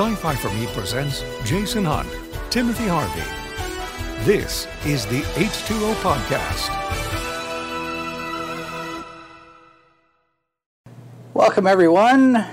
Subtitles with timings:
[0.00, 2.08] Sci Fi for Me presents Jason Hunt,
[2.48, 3.20] Timothy Harvey.
[4.24, 6.70] This is the H2O Podcast.
[11.34, 12.46] Welcome, everyone,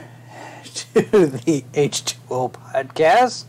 [0.74, 3.46] to the H2O podcast.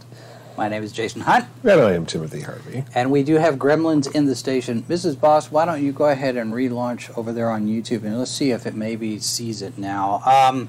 [0.57, 2.85] My name is Jason Hunt, And I am Timothy Harvey.
[2.95, 4.85] and we do have gremlins in the station.
[4.85, 5.19] Mrs.
[5.19, 8.53] Boss, why don't you go ahead and relaunch over there on YouTube and let's see
[8.53, 10.23] if it maybe sees it now.
[10.25, 10.69] Um,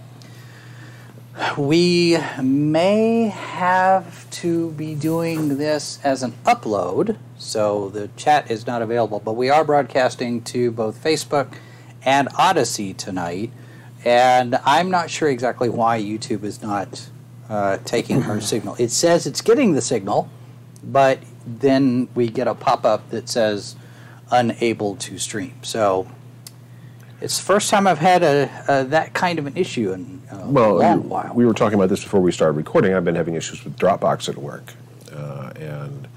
[1.58, 8.82] we may have to be doing this as an upload, so the chat is not
[8.82, 11.56] available, but we are broadcasting to both Facebook
[12.04, 13.52] and Odysee tonight.
[14.04, 17.10] And I'm not sure exactly why YouTube is not
[17.50, 18.76] uh, taking our signal.
[18.80, 20.30] It says it's getting the signal,
[20.84, 23.76] but then we get a pop up that says
[24.32, 25.56] unable to stream.
[25.62, 26.10] So
[27.22, 30.48] it's the first time I've had a, a that kind of an issue in a
[30.48, 31.32] Well, long you- while.
[31.34, 32.94] we were talking about this before we started recording.
[32.94, 34.74] I've been having issues with Dropbox at work.
[35.14, 36.08] Uh, and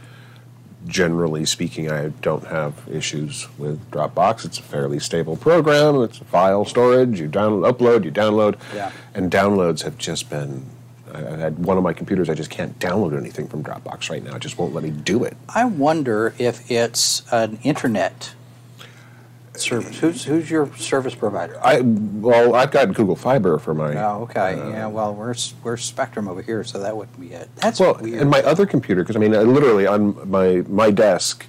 [0.87, 4.45] generally speaking, I don't have issues with Dropbox.
[4.45, 6.03] It's a fairly stable program.
[6.03, 7.21] It's a file storage.
[7.21, 8.57] You download, upload, you download.
[8.75, 8.91] Yeah.
[9.15, 10.67] And downloads have just been.
[11.15, 12.31] I had one of my computers.
[12.31, 14.35] I just can't download anything from Dropbox right now.
[14.37, 15.37] It just won't let me do it.
[15.49, 18.33] I wonder if it's an internet
[19.55, 19.99] service.
[19.99, 21.59] Who's who's your service provider?
[21.63, 23.95] I well, I've got Google Fiber for my.
[24.03, 24.57] Oh, okay.
[24.57, 24.87] yeah.
[24.87, 27.49] Well, we're we're Spectrum over here, so that wouldn't be it.
[27.57, 28.21] That's Well, weird.
[28.21, 31.47] and my other computer, because I mean, I literally on my my desk,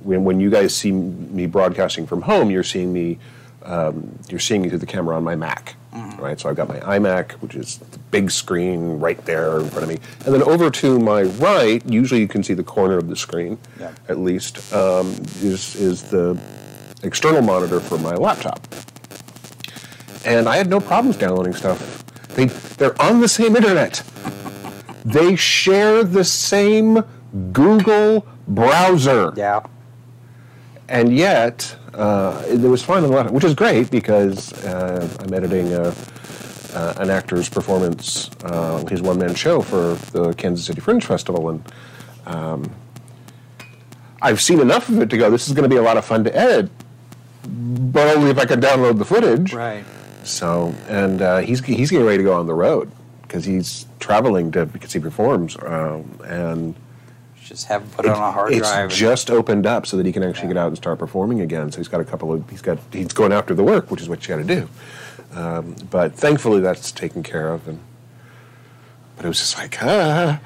[0.00, 3.18] when when you guys see me broadcasting from home, you're seeing me,
[3.64, 5.74] um, you're seeing me through the camera on my Mac,
[6.18, 6.38] right?
[6.40, 9.88] So I've got my iMac, which is the big screen right there in front of
[9.88, 13.16] me, and then over to my right, usually you can see the corner of the
[13.16, 13.90] screen, Yeah.
[14.08, 15.08] at least, um,
[15.42, 16.38] is is the
[17.06, 18.66] external monitor for my laptop
[20.26, 22.04] and I had no problems downloading stuff.
[22.34, 24.02] They they're on the same internet.
[25.04, 27.04] They share the same
[27.52, 29.64] Google browser, yeah.
[30.88, 35.32] and yet uh, it was fine on the laptop, which is great because uh, I'm
[35.32, 35.94] editing a,
[36.74, 41.50] uh, an actor's performance, uh, his one man show for the Kansas City Fringe Festival,
[41.50, 41.72] and
[42.26, 42.70] um,
[44.20, 45.30] I've seen enough of it to go.
[45.30, 46.68] This is going to be a lot of fun to edit,
[47.46, 49.52] but only if I can download the footage.
[49.52, 49.84] Right.
[50.24, 52.90] So, and uh, he's he's getting ready to go on the road
[53.22, 56.74] because he's traveling to because he performs, um, and
[57.44, 58.84] Just have put it on a hard it's drive.
[58.84, 60.54] and- just opened up so that he can actually Yeah.
[60.54, 61.70] get out and start performing again.
[61.70, 64.08] So he's got a couple of he's got he's going after the work, which is
[64.08, 64.68] what you got to do.
[65.34, 67.78] Um, but thankfully, that's taken care of, and
[69.16, 70.40] but it was just like ah,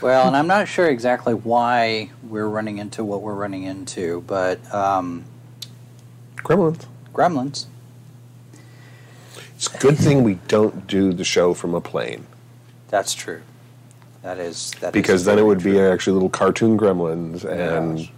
[0.00, 4.58] Well, and I'm not sure exactly why we're running into what we're running into, but
[4.72, 5.24] um,
[6.42, 6.86] gremlins.
[7.14, 7.66] Gremlins.
[9.56, 12.26] It's a good thing we don't do the show from a plane
[12.88, 13.42] That's true.
[14.22, 18.08] That is that is because then it very would be actually little cartoon gremlins and.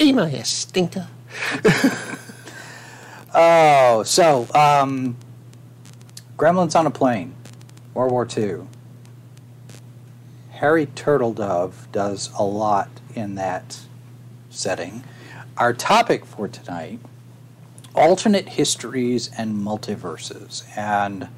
[0.00, 1.08] Emo, you stinker.
[3.34, 5.16] Oh, so um,
[6.36, 7.34] Gremlins on a plane,
[7.94, 8.62] World War II.
[10.50, 13.80] Harry Turtledove does a lot in that
[14.52, 15.04] setting.
[15.56, 17.00] Our topic for tonight:
[17.94, 21.28] alternate histories and multiverses, and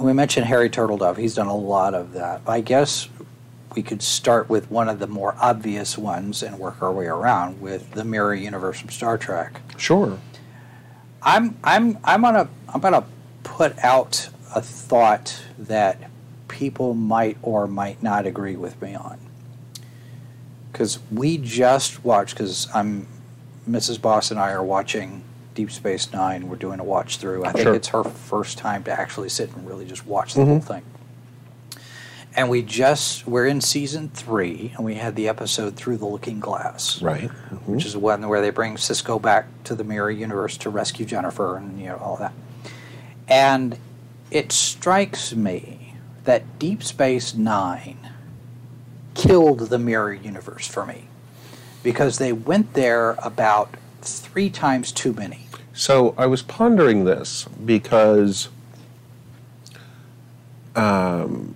[0.00, 1.16] we mentioned Harry Turtledove.
[1.16, 2.42] He's done a lot of that.
[2.46, 3.08] I guess
[3.74, 7.60] we could start with one of the more obvious ones and work our way around
[7.60, 9.60] with the mirror universe from Star Trek.
[9.76, 10.18] Sure.
[11.22, 13.04] I'm I'm I'm gonna I'm gonna
[13.44, 16.10] put out a thought that
[16.48, 19.18] people might or might not agree with me on.
[20.82, 22.34] Because we just watched.
[22.34, 23.06] Because I'm
[23.70, 24.02] Mrs.
[24.02, 25.22] Boss and I are watching
[25.54, 26.48] Deep Space Nine.
[26.48, 27.44] We're doing a watch through.
[27.44, 27.74] I think Sure.
[27.76, 30.50] it's her first time to actually sit and really just watch the mm-hmm.
[30.50, 30.82] whole thing.
[32.34, 36.40] And we just we're in season three, and we had the episode through the Looking
[36.40, 37.28] Glass Right.
[37.28, 37.74] Mm-hmm.
[37.74, 41.56] which is one where they bring Sisko back to the mirror universe to rescue Jennifer
[41.56, 42.32] and you know all that.
[43.28, 43.78] And
[44.32, 48.11] it strikes me that Deep Space Nine
[49.14, 51.04] killed the mirror universe for me
[51.82, 55.46] because they went there about three times too many.
[55.72, 58.48] So I was pondering this because
[60.76, 61.54] um,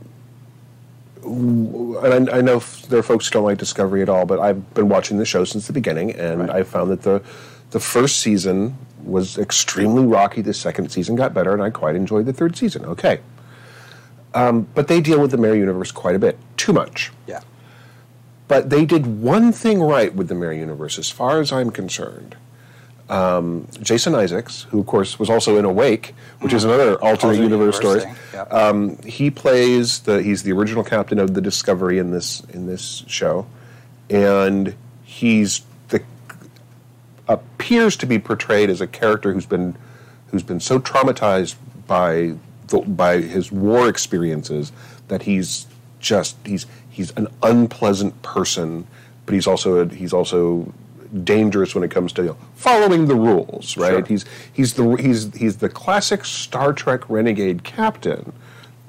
[1.25, 4.75] and I, I know there are folks who don't like Discovery at all, but I've
[4.75, 6.51] been watching the show since the beginning, and Right.
[6.51, 7.23] I found that the
[7.71, 10.41] the first season was extremely rocky.
[10.41, 12.85] The second season got better, and I quite enjoyed the third season.
[12.85, 13.21] Okay,
[14.37, 17.11] um, but they deal with the mirror universe quite a bit, too much.
[17.27, 17.41] Yeah.
[18.49, 22.37] But they did one thing right with the mirror universe, as far as I'm concerned.
[23.09, 27.81] Um, Jason Isaacs, who of course was also in Awake, which is another alternate universe
[27.81, 28.15] universe story.
[28.35, 28.53] yep.
[28.53, 33.05] Um, he plays the he's the original captain of the Discovery in this in this
[33.07, 33.47] show,
[34.11, 34.75] and
[35.05, 36.03] he's the
[37.29, 39.77] appears to be portrayed as a character who's been
[40.33, 41.55] who's been so traumatized
[41.87, 42.35] by
[42.87, 44.73] by his war experiences
[45.09, 45.67] that he's
[46.01, 48.87] just he's he's an unpleasant person,
[49.25, 50.73] but he's also a, he's also
[51.25, 53.91] dangerous when it comes to you know, following the rules, right?
[53.91, 54.05] Sure.
[54.05, 58.33] He's he's the he's he's the classic Star Trek renegade captain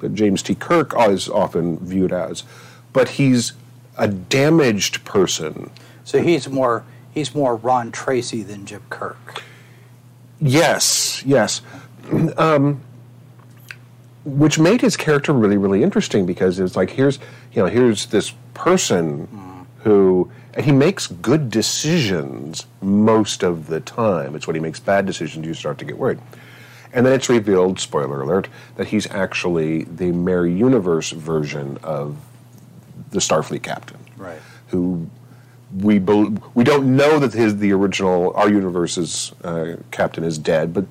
[0.00, 0.54] that James T.
[0.54, 2.44] Kirk is often viewed as,
[2.92, 3.52] but he's
[3.96, 5.70] a damaged person.
[6.04, 9.42] So he's more he's more Ron Tracey than Jim Kirk.
[10.40, 11.62] Yes, yes.
[12.36, 12.80] um,
[14.24, 17.18] which made his character really, really interesting because it's like here's
[17.52, 24.34] you know here's this person who and he makes good decisions most of the time.
[24.34, 26.18] It's when he makes bad decisions you start to get worried.
[26.92, 32.16] And then it's revealed, spoiler alert, that he's actually the Mirror Universe version of
[33.10, 33.98] the Starfleet captain.
[34.16, 34.40] Right.
[34.68, 35.08] Who
[35.76, 40.72] we bel we don't know that his the original our universe's uh, captain is dead,
[40.74, 40.86] but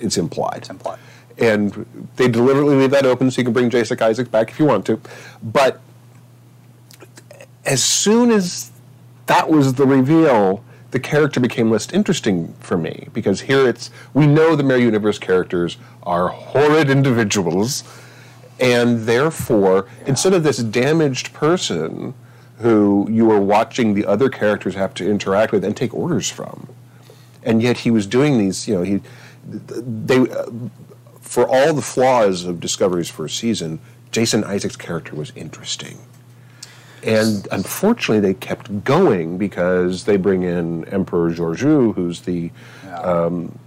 [0.00, 0.58] it's implied.
[0.58, 0.98] It's implied.
[1.38, 4.66] And they deliberately leave that open so you can bring Jason Isaacs back if you
[4.66, 5.00] want to.
[5.42, 5.80] But
[7.64, 8.70] as soon as
[9.26, 14.26] that was the reveal, the character became less interesting for me because here it's we
[14.26, 17.82] know the Mirror Universe characters are horrid individuals,
[18.60, 22.14] and therefore instead of this damaged person
[22.58, 26.68] who you are watching the other characters have to interact with and take orders from,
[27.42, 29.00] and yet he was doing these, you know, he
[29.46, 30.26] they
[31.32, 33.80] for all the flaws of Discovery's first season,
[34.10, 35.96] Jason Isaac's character was interesting.
[37.02, 42.50] And unfortunately, they kept going because they bring in Emperor Georgiou, who's the
[42.98, 43.58] um,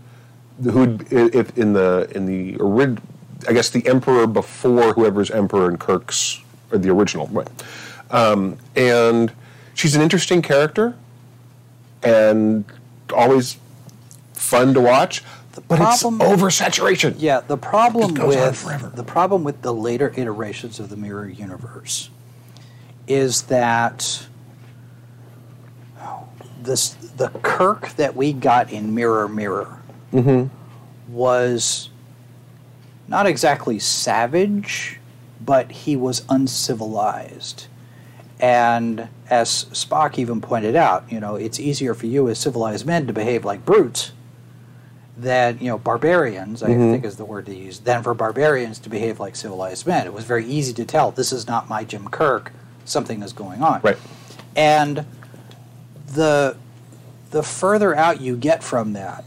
[0.62, 2.56] who if in the in the
[3.50, 7.50] I guess the emperor before whoever's emperor in Kirk's or the original right.
[8.12, 9.34] Um, and
[9.74, 10.96] she's an interesting character
[12.04, 12.64] and
[13.12, 13.58] always
[14.34, 15.24] fun to watch.
[15.62, 17.16] But problem- it's oversaturation.
[17.18, 20.98] Yeah, the problem It goes on with the problem with the later iterations of the
[20.98, 22.10] mirror universe
[23.08, 24.28] is that
[26.62, 29.82] this the Kirk that we got in Mirror Mirror
[30.12, 31.14] mm-hmm.
[31.14, 31.90] was
[33.08, 35.00] not exactly savage,
[35.40, 37.68] but he was uncivilized.
[38.40, 43.08] And as Spock even pointed out, you know, it's easier for you as civilized men
[43.08, 44.12] to behave like brutes
[45.18, 46.92] than you know barbarians i mm-hmm.
[46.92, 50.14] think is the word to use than for barbarians to behave like civilized men it
[50.14, 52.52] was very easy to tell this is not my jim kirk
[52.84, 53.98] something is going on Right.
[54.56, 55.06] and
[56.08, 56.58] the
[57.32, 59.24] the further out you get from that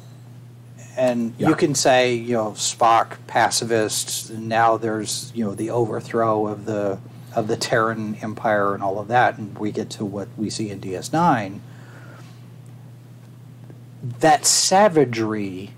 [0.97, 1.49] and Yeah.
[1.49, 6.67] you can say you know spock pacifist and now there's you know the overthrow of
[6.67, 6.99] the
[7.35, 10.69] of the terran empire and all of that and we get to what we see
[10.71, 11.61] in ds9
[14.21, 15.73] that savagery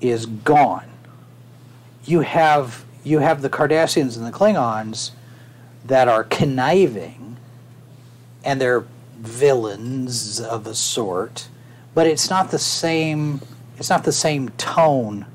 [0.00, 0.88] is gone.
[2.04, 5.12] You have you have the Cardassians and the Klingons
[5.84, 7.36] that are conniving
[8.44, 8.84] and they're
[9.18, 11.48] villains of a sort,
[11.94, 13.40] but it's not the same
[13.78, 15.26] it's not the same tone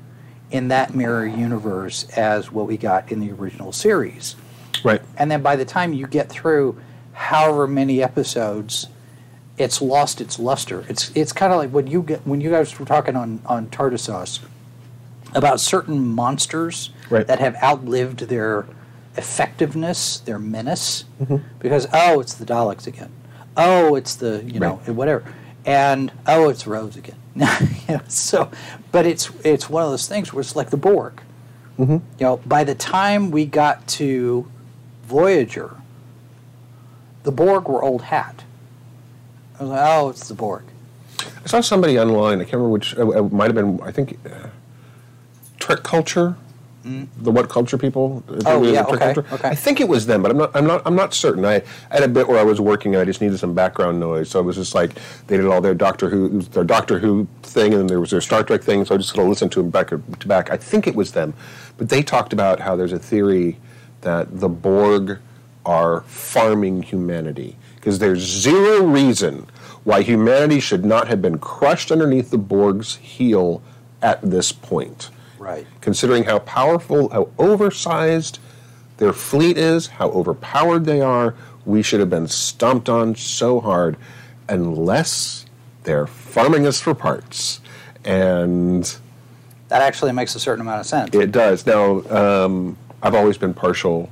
[0.50, 4.36] in that mirror universe as what we got in the original series.
[4.84, 5.00] Right.
[5.16, 6.80] And then by the time you get through
[7.12, 8.88] however many episodes,
[9.58, 10.84] it's lost its luster.
[10.88, 13.68] It's it's kind of like when you get when you guys were talking on on
[13.68, 14.40] Tardisos
[15.34, 17.26] about certain monsters Right.
[17.26, 18.66] that have outlived their
[19.16, 21.36] effectiveness, their menace, Mm-hmm.
[21.58, 23.10] because oh, it's the Daleks again.
[23.56, 24.94] Oh, it's the you know Right.
[24.94, 25.24] whatever,
[25.66, 27.16] and oh, it's Rose again.
[27.88, 28.50] You know, so,
[28.92, 31.20] but it's it's one of those things where it's like the Borg.
[31.78, 31.92] Mm-hmm.
[31.92, 34.46] You know, by the time we got to
[35.04, 35.76] Voyager,
[37.24, 38.44] the Borg were old hat.
[39.58, 40.62] I was like, oh, it's the Borg.
[41.44, 42.40] I saw somebody online.
[42.40, 42.96] I can't remember which.
[42.96, 43.80] uh, It might have been.
[43.82, 44.48] I think uh,
[45.62, 46.36] Trek Culture.
[46.84, 48.24] The what culture people?
[48.26, 49.24] I think Oh, it was yeah, okay, Culture.
[49.34, 49.48] okay.
[49.50, 50.50] I think it was them, but I'm not.
[50.56, 50.82] I'm not.
[50.84, 51.44] I'm not certain.
[51.44, 52.96] I, I had a bit where I was working.
[52.96, 54.90] and I just needed some background noise, so it was just like
[55.28, 58.20] they did all their Doctor Who, their Doctor Who thing, and then there was their
[58.20, 58.84] Star Trek thing.
[58.84, 60.50] So I just sort of listened to them back to back.
[60.50, 61.34] I think it was them,
[61.78, 63.58] but they talked about how there's a theory
[64.00, 65.18] that the Borg
[65.64, 69.46] are farming humanity because there's zero reason
[69.84, 73.62] why humanity should not have been crushed underneath the Borg's heel
[74.02, 75.10] at this point.
[75.42, 75.66] Right.
[75.80, 78.38] Considering how powerful, how oversized
[78.98, 81.34] their fleet is, how overpowered they are,
[81.66, 83.96] we should have been stomped on so hard
[84.48, 85.44] unless
[85.82, 87.60] they're farming us for parts.
[88.04, 88.96] and
[89.66, 91.12] That actually makes a certain amount of sense.
[91.12, 91.66] it does.
[91.66, 94.10] Now, um, I've always been partial.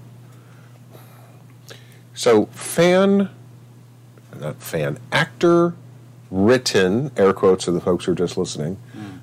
[2.13, 3.31] So, fan,
[4.41, 5.75] not fan, actor
[6.33, 8.79] written, air quotes for the folks who are just listening,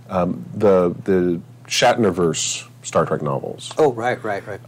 [0.10, 3.74] um, the, the Shatnerverse Star Trek novels.
[3.78, 4.60] oh, right, right, right.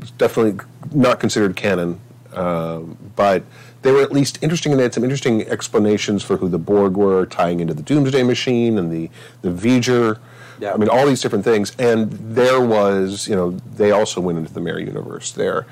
[0.00, 2.00] It's definitely not considered canon,
[2.32, 3.42] um, but
[3.82, 6.96] they were at least interesting and they had some interesting explanations for who the Borg
[6.96, 9.10] were, tying into the Doomsday Machine and the
[9.42, 10.18] the V'ger.
[10.58, 10.74] Yeah.
[10.74, 11.74] I mean, all these different things.
[11.78, 15.66] And there was, you know, they also went into the Mirror Universe there.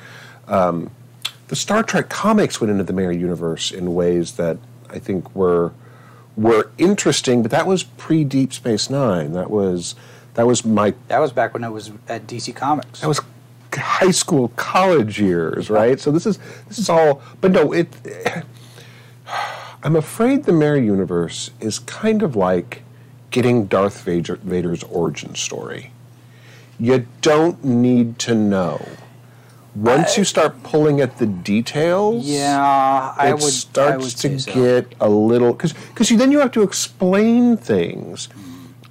[0.46, 0.90] Um,
[1.48, 4.56] the Star Trek comics went into the Mirror Universe in ways that
[4.90, 5.72] I think were
[6.36, 9.32] were interesting, but that was pre Deep Space Nine.
[9.32, 9.94] That was
[10.38, 13.00] that was my that was back when I was at DC Comics.
[13.00, 13.20] that was
[13.74, 17.88] high school college years right so this is this is all but no it
[19.82, 22.82] i'm afraid the mirror universe is kind of like
[23.30, 25.92] getting darth vader, vader's origin story
[26.80, 28.80] you don't need to know
[29.74, 33.42] once you start pulling at the details yeah, I it would.
[33.42, 34.54] starts I would to so.
[34.54, 38.28] get a little because because then you have to explain things,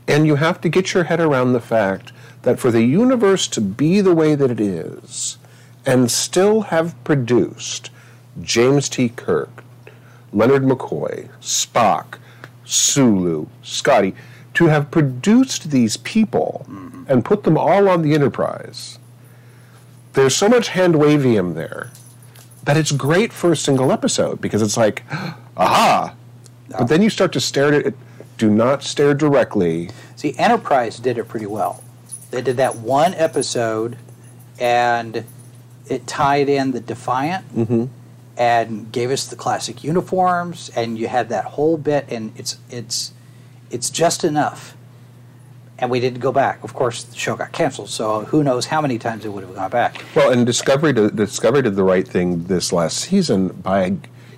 [0.07, 2.11] and you have to get your head around the fact
[2.43, 5.37] that for the universe to be the way that it is,
[5.85, 7.89] and still have produced
[8.41, 9.09] James T.
[9.09, 9.63] Kirk,
[10.31, 12.17] Leonard McCoy, Spock,
[12.65, 14.13] Sulu, Scotty,
[14.53, 16.65] to have produced these people
[17.07, 18.99] and put them all on the Enterprise.
[20.13, 21.91] There's so much hand wavium there
[22.63, 25.03] that it's great for a single episode because it's like,
[25.57, 26.13] aha.
[26.69, 27.95] But then you start to stare at it.
[28.37, 29.89] Do not stare directly.
[30.15, 31.83] See, Enterprise did it pretty well.
[32.29, 33.97] They did that one episode,
[34.59, 35.25] and
[35.87, 37.85] it tied in the Defiant, mm-hmm.
[38.37, 43.13] and gave us the classic uniforms, and you had that whole bit, and it's it's
[43.71, 44.75] it's just enough.
[45.79, 46.63] And we didn't go back.
[46.63, 49.53] Of course, the show got canceled, so who knows how many times it would have
[49.53, 50.03] gone back.
[50.15, 53.95] Well, and Discovery did, Discovery did the right thing this last season by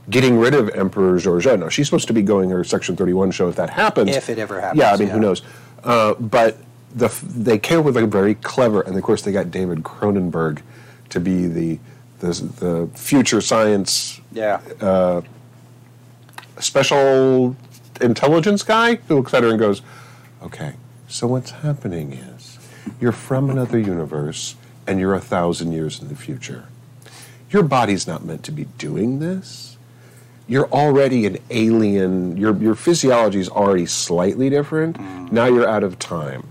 [0.10, 1.60] getting rid of Emperor Georgiou.
[1.60, 4.16] Now she's supposed to be going her Section Thirty One show if that happens.
[4.16, 5.13] If it ever happens, Yeah, I mean, yeah.
[5.13, 5.42] who knows?
[5.84, 6.58] Uh, but
[6.96, 9.84] the f- they came up with a very clever, and of course they got David
[9.84, 10.62] Cronenberg
[11.10, 11.80] to be the
[12.20, 12.28] the,
[12.60, 14.60] the future science Yeah.
[16.60, 17.56] special
[18.01, 19.82] intelligence guy who looks at her and goes,
[20.42, 20.74] "Okay,
[21.08, 22.58] so what's happening is
[23.00, 24.56] you're from another universe
[24.88, 26.66] and you're a thousand years in the future.
[27.51, 29.78] Your body's not meant to be doing this.
[30.50, 32.36] You're already an alien.
[32.36, 34.98] Your your physiology is already slightly different.
[34.98, 35.32] Mm.
[35.32, 36.44] Now you're out of time.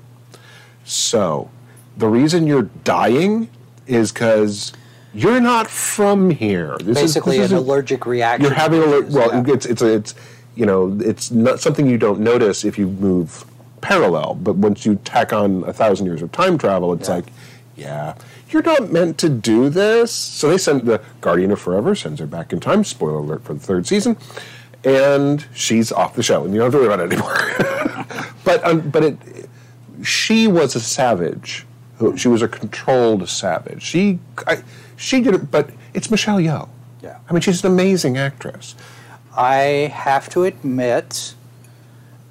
[0.84, 1.50] So,
[1.96, 3.48] the reason you're dying
[3.86, 4.72] is because."
[5.14, 6.76] You're not from here.
[6.78, 8.44] This is- Basically, this an isn't- allergic reaction.
[8.44, 9.32] you're having a to li- this, well.
[9.32, 9.54] yeah.
[9.54, 10.14] It's it's a, it's
[10.54, 13.44] you know it's not something you don't notice if you move
[13.80, 17.14] parallel, but once you tack on a thousand years of time travel, it's Yeah.
[17.14, 17.24] like,
[17.74, 18.14] yeah,
[18.50, 20.12] you're not meant to do this.
[20.12, 22.84] So they send the Guardian of Forever sends her back in time.
[22.84, 24.16] Spoiler alert for the third season,
[24.84, 28.32] and she's off the show, and you don't have to worry about it anymore.
[28.44, 29.18] but um, but it,
[30.02, 31.66] she was a savage.
[32.16, 33.82] She was a controlled savage.
[33.82, 34.62] She I,
[34.96, 36.68] she did it, but it's Michelle Yeoh.
[37.02, 37.18] Yeah.
[37.28, 38.74] I mean, she's an amazing actress.
[39.36, 41.34] I have to admit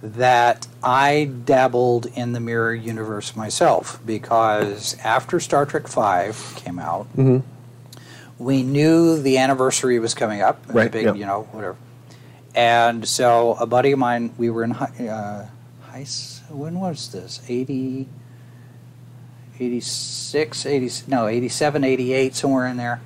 [0.01, 7.07] that I dabbled in the mirror universe myself because after Star Trek Five came out,
[7.17, 7.39] Mm-hmm.
[8.37, 10.61] we knew the anniversary was coming up.
[10.63, 11.13] It was a Right, big, yeah.
[11.13, 11.75] you know, whatever.
[12.53, 15.47] And so a buddy of mine, we were in high, uh,
[15.91, 16.05] high
[16.49, 17.41] when was this?
[17.47, 18.07] 80,
[19.59, 23.01] 86, 80, no, 87, 88, somewhere in there.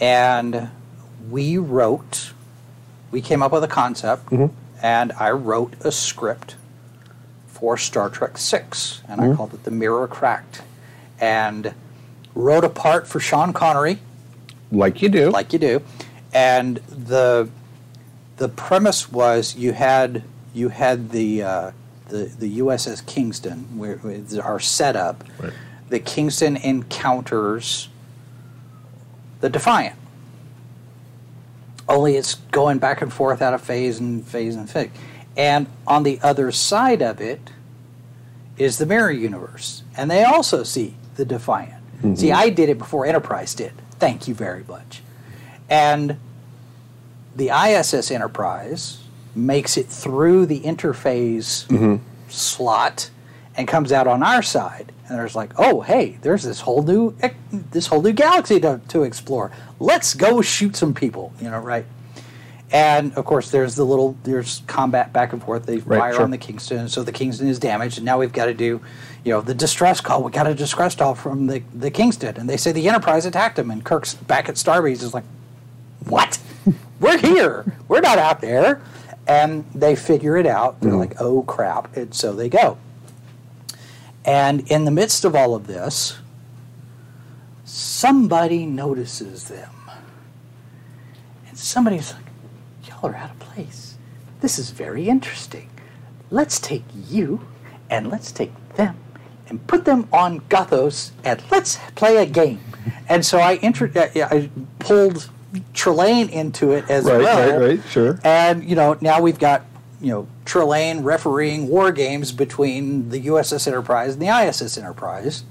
[0.00, 0.70] And
[1.30, 2.32] we wrote,
[3.12, 4.28] we came up with a concept,
[4.80, 6.56] and I wrote a script
[7.46, 10.62] for Star Trek Six, and I called it The Mirror Cracked.
[11.20, 11.74] And
[12.34, 13.98] wrote a part for Sean Connery,
[14.72, 15.30] Like you do.
[15.30, 15.82] like you do,
[16.32, 17.48] and the
[18.38, 20.24] the premise was you had
[20.54, 21.70] you had the uh,
[22.08, 25.22] the the USS Kingston, where is our setup.
[25.38, 25.52] Right.
[25.90, 27.88] The Kingston encounters
[29.40, 29.96] the Defiant.
[31.92, 34.90] Only it's going back and forth out of phase and phase and phase.
[35.36, 37.50] And on the other side of it
[38.56, 39.82] is the mirror universe.
[39.94, 41.84] And they also see the Defiant.
[41.98, 42.14] Mm-hmm.
[42.14, 43.72] See, I did it before Enterprise did.
[43.98, 45.02] Thank you very much.
[45.68, 46.16] And
[47.36, 49.02] the ISS Enterprise
[49.34, 51.96] makes it through the interphase mm-hmm.
[52.28, 53.10] slot
[53.54, 54.92] and comes out on our side.
[55.12, 57.14] And there's like, oh, hey, there's this whole new
[57.52, 59.52] this whole new galaxy to, to explore.
[59.78, 61.84] Let's go shoot some people, you know, right?
[62.70, 65.66] And of course, there's the little there's combat back and forth.
[65.66, 66.22] They Right, fire sure.
[66.22, 68.80] on the Kingston, so the Kingston is damaged, and now we've got to do,
[69.22, 70.22] you know, the distress call.
[70.22, 73.56] We got a distress call from the the Kingston, and they say the Enterprise attacked
[73.56, 75.24] them, and Kirk's back at Starbase is like,
[76.06, 76.38] what?
[77.00, 77.66] We're here.
[77.86, 78.80] We're not out there.
[79.26, 80.80] And they figure it out.
[80.80, 81.94] They're like, oh crap.
[81.98, 82.78] And so they go.
[84.24, 86.18] And in the midst of all of this,
[87.64, 89.70] somebody notices them.
[91.48, 92.24] And somebody's like,
[92.88, 93.96] y'all are out of place.
[94.40, 95.68] This is very interesting.
[96.30, 97.46] Let's take you
[97.90, 98.96] and let's take them
[99.48, 102.60] and put them on Gothos and let's play a game.
[103.08, 105.28] And so I, intro- uh, I pulled
[105.74, 107.60] Trelane into it as Right, well.
[107.60, 108.18] right, right, sure.
[108.24, 109.62] And you know now we've got
[110.00, 115.44] you know Trelane refereeing war games between the USS Enterprise and the ISS Enterprise,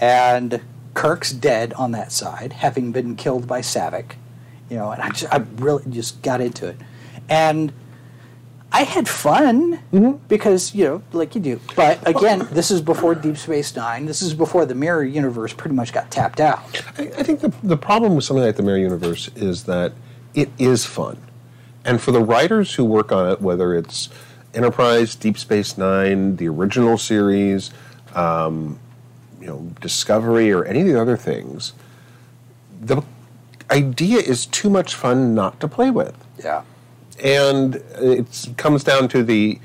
[0.00, 0.60] and
[0.94, 4.12] Kirk's dead on that side, having been killed by Saavik.
[4.70, 6.76] You know, and I just, I really just got into it,
[7.28, 7.72] and
[8.70, 10.12] I had fun mm-hmm.
[10.28, 11.60] because you know, like you do.
[11.74, 14.06] But again, this is before Deep Space Nine.
[14.06, 16.82] This is before the mirror universe pretty much got tapped out.
[16.98, 19.92] I, I think the, the problem with something like the Mirror Universe is that
[20.34, 21.18] it is fun.
[21.88, 24.10] And for the writers who work on it, whether it's
[24.52, 27.70] Enterprise, Deep Space Nine, the original series,
[28.14, 28.78] um,
[29.40, 31.72] you know, Discovery, or any of the other things,
[32.78, 33.02] the
[33.70, 36.14] idea is too much fun not to play with.
[36.44, 36.60] Yeah.
[37.24, 39.58] And it comes down to the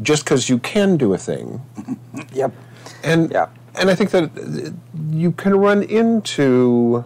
[0.00, 1.60] just because you can do a thing
[2.32, 2.52] Yep.
[3.02, 3.46] and Yeah.
[3.74, 4.30] and I think that
[5.10, 7.04] you can run into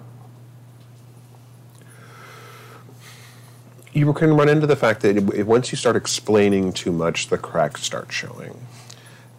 [3.93, 7.39] you can run into the fact that it- once you start explaining too much, the
[7.39, 8.55] cracks start showing.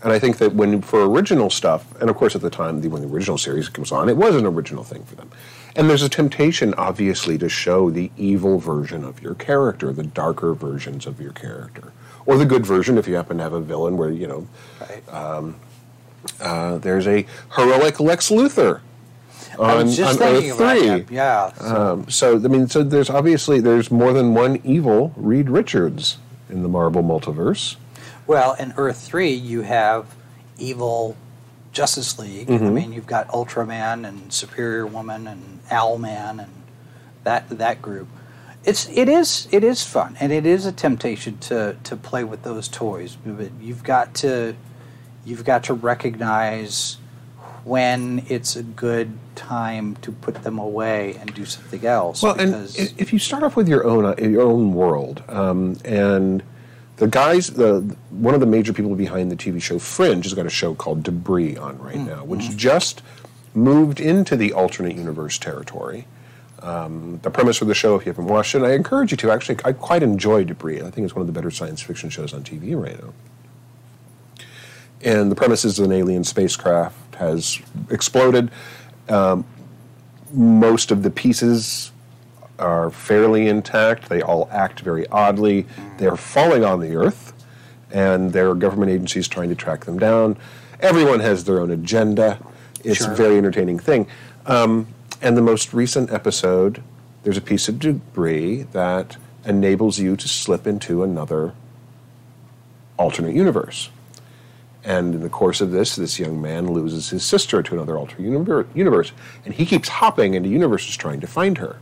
[0.03, 2.89] And I think that when for original stuff, and of course at the time the,
[2.89, 5.31] when the original series comes on, it was an original thing for them.
[5.75, 10.53] And there's a temptation, obviously, to show the evil version of your character, the darker
[10.53, 11.93] versions of your character,
[12.25, 14.48] or the good version if you happen to have a villain where you know
[14.81, 15.03] Right.
[16.41, 18.81] uh, there's a heroic Lex Luthor
[19.59, 20.57] on, I was just on thinking Earth
[21.07, 21.15] Three.
[21.15, 21.53] Yeah.
[21.53, 26.17] so- Um, so I mean, so there's obviously there's more than one evil Reed Richards
[26.49, 27.75] in the Marvel multiverse.
[28.27, 30.06] well, in Earth Three, you have
[30.58, 31.15] evil
[31.71, 32.49] Justice League.
[32.51, 36.51] I mean, you've got Ultraman and Superior Woman and Owlman and
[37.23, 38.08] that that group.
[38.63, 42.43] It's it is it is fun and it is a temptation to to play with
[42.43, 44.56] those toys, but you've got to
[45.25, 46.97] you've got to recognize
[47.63, 52.21] when it's a good time to put them away and do something else.
[52.21, 56.43] Well, and if you start off with your own uh, your own world, um, and
[56.97, 60.45] the guys, the one of the major people behind the TV show Fringe has got
[60.45, 63.02] a show called Debris on right now, which just
[63.56, 66.06] moved into the alternate universe territory.
[66.62, 69.32] Um, the premise of the show, if you haven't watched it, I encourage you to.
[69.32, 70.82] Actually, I quite enjoy Debris.
[70.82, 73.13] I think it's one of the better science fiction shows on TV right now.
[75.04, 78.50] And the premise is an alien spacecraft has exploded.
[79.10, 79.46] Um,
[80.32, 81.92] most of the pieces
[82.58, 84.10] are fairly intact.
[84.10, 85.66] They all act very oddly.
[85.98, 87.34] They're falling on the Earth,
[87.92, 90.38] and there are government agencies trying to track them down.
[90.80, 92.39] Everyone has their own agenda.
[92.84, 93.12] It's Sure.
[93.12, 94.08] a very entertaining thing.
[94.46, 94.88] Um,
[95.22, 96.82] and the most recent episode,
[97.24, 101.54] there's a piece of debris that enables you to slip into another
[102.98, 103.89] alternate universe.
[104.86, 108.30] And in the course of this, this young man loses his sister to another alternate
[108.30, 109.13] univer- universe,
[109.46, 111.78] and he keeps hopping into universes trying to find her.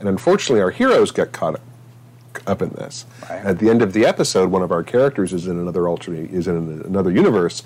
[0.00, 1.60] And unfortunately, our heroes get caught
[2.46, 3.06] up in this.
[3.28, 3.44] Right.
[3.44, 6.48] At the end of the episode, one of our characters is in another alternate is
[6.48, 7.62] in another universe,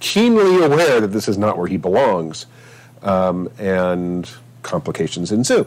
[0.00, 2.46] keenly aware that this is not where he belongs,
[3.02, 4.30] um, and
[4.62, 5.66] complications ensue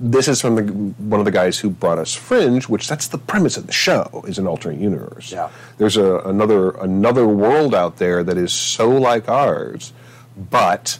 [0.00, 3.18] this is from the, one of the guys who brought us Fringe, which that's the
[3.18, 5.32] premise of the show is an alternate universe.
[5.32, 5.50] Yeah.
[5.76, 9.92] There's a, another another world out there that is so like ours,
[10.50, 10.98] but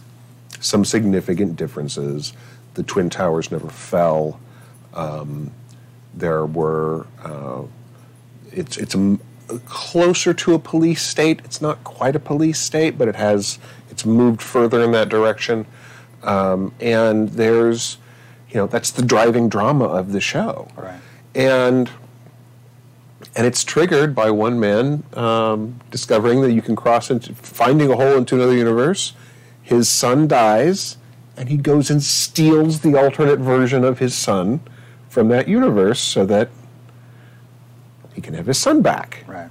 [0.60, 2.32] some significant differences.
[2.74, 4.40] The twin towers never fell.
[4.94, 5.52] Um,
[6.14, 7.06] there were.
[7.22, 7.62] Uh,
[8.52, 9.18] it's it's a,
[9.66, 11.40] closer to a police state.
[11.44, 13.58] It's not quite a police state, but it has
[13.90, 15.66] it's moved further in that direction.
[16.22, 17.98] Um, and there's,
[18.50, 20.68] you know, that's the driving drama of the show.
[20.76, 21.00] Right.
[21.34, 21.90] And
[23.36, 27.96] and it's triggered by one man um, discovering that you can cross into finding a
[27.96, 29.12] hole into another universe.
[29.62, 30.96] His son dies,
[31.36, 34.60] and he goes and steals the alternate version of his son
[35.08, 36.48] from that universe so that
[38.14, 39.50] he can have his son back right.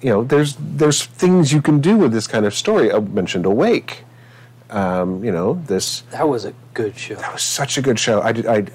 [0.00, 2.92] you know, there's there's things you can do with this kind of story.
[2.92, 4.04] I mentioned Awake.
[4.70, 7.14] Um, you know, this That was a good show.
[7.16, 8.20] that was such a good show.
[8.20, 8.66] I I,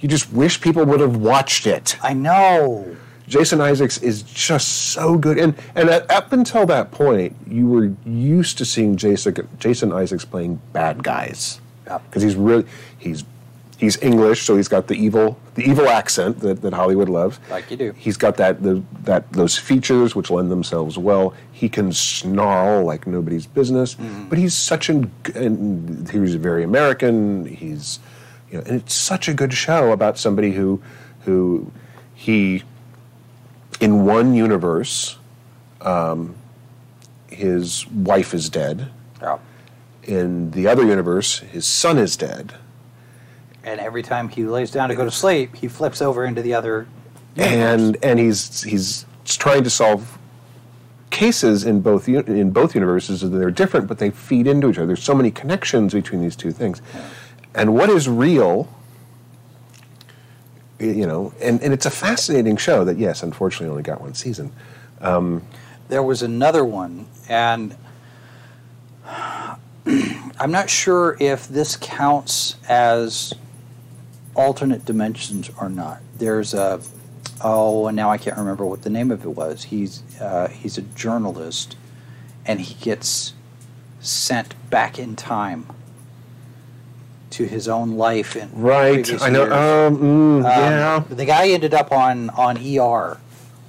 [0.00, 1.96] you just wish people would have watched it.
[2.02, 2.96] I know.
[3.26, 7.90] Jason Isaacs is just so good, and and at, up until that point, you were
[8.04, 12.66] used to seeing Jason Jason Isaacs playing bad guys because he's really
[12.98, 13.24] he's
[13.78, 17.38] he's English, so he's got the evil the evil accent that, that Hollywood loves.
[17.50, 17.92] Like you do.
[17.96, 21.34] He's got that the, that those features which lend themselves well.
[21.52, 24.28] He can snarl like nobody's business, Mm-hmm.
[24.28, 27.46] but he's such an and he's very American.
[27.46, 28.00] He's
[28.50, 30.80] you know, and it's such a good show about somebody who
[31.24, 31.70] who
[32.14, 32.62] he
[33.80, 35.18] in one universe,
[35.80, 36.34] um,
[37.28, 38.88] his wife is dead.
[39.20, 39.38] Yeah.
[40.04, 42.54] In the other universe, his son is dead.
[43.64, 46.54] And every time he lays down to go to sleep, he flips over into the
[46.54, 46.86] other.
[47.34, 47.52] universe.
[47.52, 50.18] and and he's he's trying to solve
[51.10, 55.02] cases in both in both universes they're different but they feed into each other there's
[55.02, 56.82] so many connections between these two things
[57.54, 58.68] and what is real
[60.80, 64.52] you know and, and it's a fascinating show that yes unfortunately only got one season
[65.00, 65.42] um,
[65.88, 67.76] there was another one, and
[69.06, 73.34] I'm not sure if this counts as
[74.34, 76.00] alternate dimensions or not.
[76.18, 76.80] There's a
[77.42, 79.64] oh, and now I can't remember what the name of it was.
[79.64, 81.76] He's uh, he's a journalist,
[82.46, 83.32] and he gets
[84.00, 85.66] sent back in time
[87.30, 89.52] to his own life in right i know years.
[89.52, 93.18] um, mm, Um, yeah The guy ended up on on ER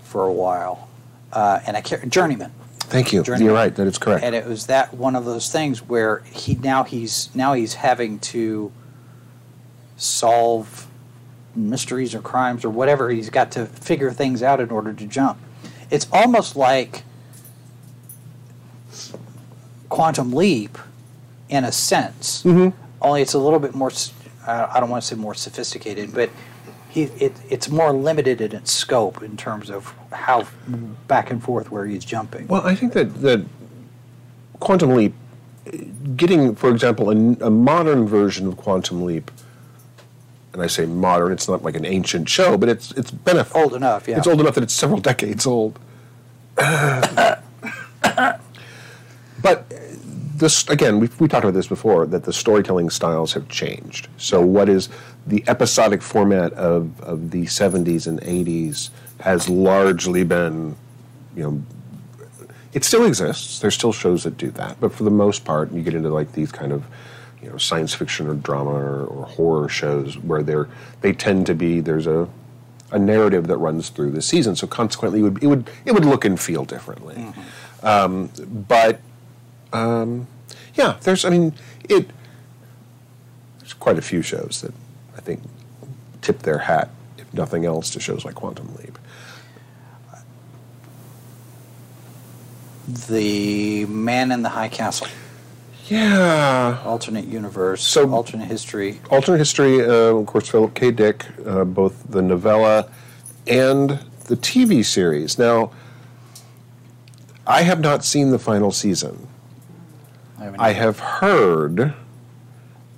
[0.04, 0.88] for a while,
[1.34, 2.52] uh, and I can't journeyman.
[2.80, 3.46] thank you Journey.
[3.46, 6.56] you're right that is correct And it was that one of those things where he
[6.56, 8.72] now he's now he's having to
[9.98, 10.88] solve
[11.56, 13.10] mysteries or crimes or whatever.
[13.10, 15.40] He's got to figure things out in order to jump.
[15.90, 17.04] It's almost like
[19.90, 20.78] Quantum Leap,
[21.50, 22.44] in a sense.
[22.44, 22.78] Mm-hmm.
[23.02, 23.92] Only it's a little bit more.
[24.48, 26.30] I don't want to say more sophisticated, but
[26.90, 30.48] he it, it's more limited in its scope in terms of how
[31.08, 32.48] back and forth where he's jumping.
[32.48, 33.46] Well, I think that that
[34.60, 35.14] Quantum Leap,
[36.16, 39.30] getting, for example, a, a modern version of Quantum Leap,
[40.56, 43.46] and I say modern, it's not like an ancient show, but it's it's been a,
[43.54, 44.18] Old enough, yeah.
[44.18, 45.78] It's old enough that it's several decades old.
[46.56, 47.44] but
[49.44, 49.76] uh,
[50.36, 54.08] this again, we we talked about this before that the storytelling styles have changed.
[54.18, 54.88] So, what is
[55.28, 60.78] the episodic format of of the '70s and '80s has largely been,
[61.36, 61.64] you know,
[62.74, 63.60] it still exists.
[63.60, 66.32] There's still shows that do that, but for the most part, you get into like
[66.32, 66.86] these kind of,
[67.46, 70.68] you know, science fiction or drama or, or horror shows where they're
[71.02, 72.28] they tend to be there's a
[72.92, 74.56] a narrative that runs through the season.
[74.56, 77.28] So consequently, it would it would it would look and feel differently.
[77.84, 78.32] Um,
[78.68, 79.00] but
[79.72, 80.28] um,
[80.74, 81.54] yeah, there's I mean
[81.88, 82.10] it.
[83.60, 84.74] There's quite a few shows that
[85.16, 85.44] I think
[86.22, 88.98] tip their hat, if nothing else, to shows like Quantum Leap.
[92.88, 95.08] the Man in the High Castle,
[95.88, 99.00] Yeah, alternate universe, So- alternate history.
[99.12, 100.92] alternate history, uh, of course, Philip K.
[100.92, 102.88] Dick, uh, both the novella
[103.48, 105.38] and the TV series.
[105.38, 105.70] Now,
[107.46, 109.28] I have not seen the final season.
[110.40, 111.94] haven't I have heard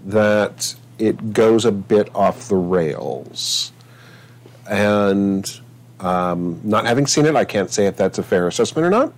[0.05, 3.71] that it goes a bit off the rails.
[4.69, 5.59] And
[5.99, 9.11] um, not having seen it, I can't say if that's a fair assessment or not.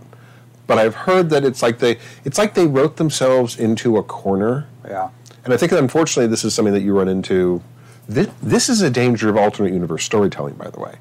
[0.70, 4.68] But I've heard that it's like they it's like they wrote themselves into a corner.
[4.86, 5.10] Yeah.
[5.44, 7.64] And I think that unfortunately this is something that you run into.
[8.08, 10.98] This, this is a danger of alternate universe storytelling, by the way.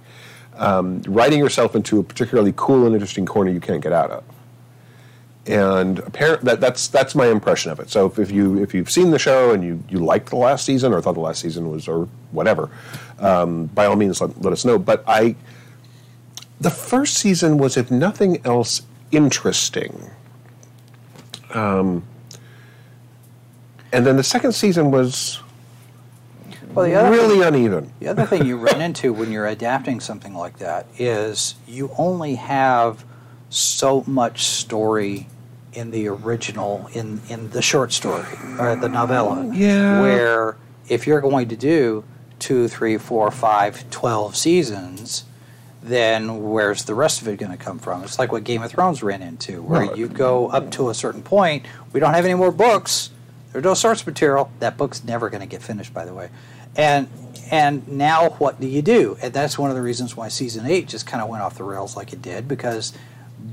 [0.57, 4.25] Um, writing yourself into a particularly cool and interesting corner you can't get out of.
[5.47, 7.91] And apparent that that's that's my impression of it.
[7.91, 10.65] So if, if you if you've seen the show and you you liked the last
[10.65, 12.71] season or thought the last season was or whatever,
[13.19, 14.79] um, by all means let, let us know.
[14.79, 15.37] But I,
[16.59, 20.11] the first season was if nothing else interesting.
[21.55, 22.05] Um,
[23.92, 25.40] and then the second season was
[26.75, 27.92] Well, the other really uneven.
[28.01, 32.35] The other thing you run into when you're adapting something like that is you only
[32.35, 33.05] have
[33.49, 35.27] so much story
[35.73, 38.27] in the original, in, in the short story
[38.59, 39.51] or the novella.
[39.55, 40.03] Yeah.
[40.03, 40.57] Where
[40.88, 42.05] if you're going to do
[42.38, 45.25] two, three, four, five, twelve seasons,
[45.83, 48.03] then where's the rest of it going to come from?
[48.03, 50.95] It's like what Game of Thrones ran into, where Well, you go up to a
[50.95, 51.67] certain point.
[51.93, 53.11] We don't have any more books.
[53.53, 54.51] There's no source material.
[54.59, 56.31] That book's never going to get finished, by the way.
[56.77, 57.09] And
[57.51, 59.17] and now what do you do?
[59.23, 61.64] And that's one of the reasons why season eight just kind of went off the
[61.64, 62.93] rails like it did, because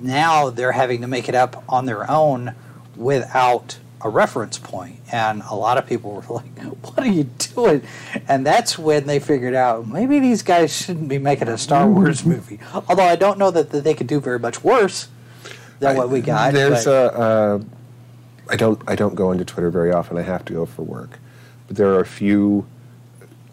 [0.02, 2.54] now they're having to make it up on their own
[2.96, 7.82] without a reference point, and a lot of people were like, "What are you doing?"
[8.28, 12.26] And that's when they figured out maybe these guys shouldn't be making a Star Wars
[12.34, 12.60] movie.
[12.74, 15.08] Although I don't know that, that they could do very much worse
[15.80, 16.54] than what we got.
[16.54, 17.20] There's but- a.
[17.20, 17.60] Uh,
[18.48, 18.80] I don't.
[18.88, 20.18] I don't go into Twitter very often.
[20.18, 21.20] I have to go for work,
[21.68, 22.68] but there are a few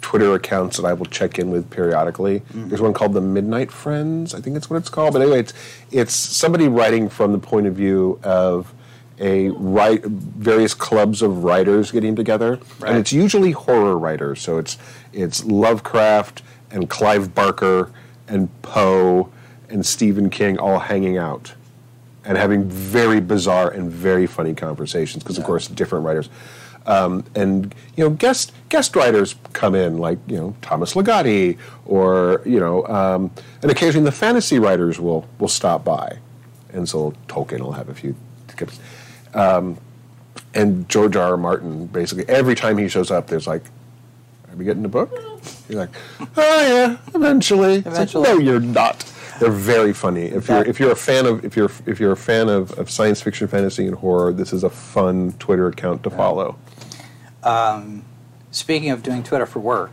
[0.02, 2.40] Twitter accounts that I will check in with periodically.
[2.40, 2.68] Mm-hmm.
[2.68, 4.34] There's one called the Midnight Friends.
[4.34, 5.14] I think that's what it's called.
[5.14, 5.54] But anyway, it's
[5.90, 8.74] it's somebody writing from the point of view of
[9.18, 12.90] a write various clubs of writers getting together, Right.
[12.90, 14.40] and it's usually horror writers.
[14.40, 14.78] So it's
[15.12, 17.90] it's Lovecraft and Clive Barker
[18.26, 19.28] and Poe
[19.68, 21.54] and Stephen King all hanging out
[22.24, 26.28] and having very bizarre and very funny conversations because of course different writers
[26.86, 32.40] um, and you know guest guest writers come in like you know Thomas Ligotti or
[32.44, 36.18] you know um, and occasionally the fantasy writers will will stop by
[36.72, 38.14] and so Tolkien will have a few
[38.56, 38.78] tips.
[39.34, 39.78] Um,
[40.54, 41.30] and George R.
[41.32, 41.36] R.
[41.36, 43.64] Martin basically every time he shows up there's like
[44.50, 45.10] are we getting a book
[45.68, 45.90] you're like
[46.36, 48.28] oh yeah eventually, It's like, Eventually.
[48.28, 49.04] no you're not
[49.40, 52.16] they're very funny if you're if you're a fan of if you're if you're a
[52.16, 56.10] fan of, of science fiction fantasy and horror this is a fun Twitter account to
[56.10, 56.56] follow
[58.52, 59.90] Speaking of doing Twitter for work,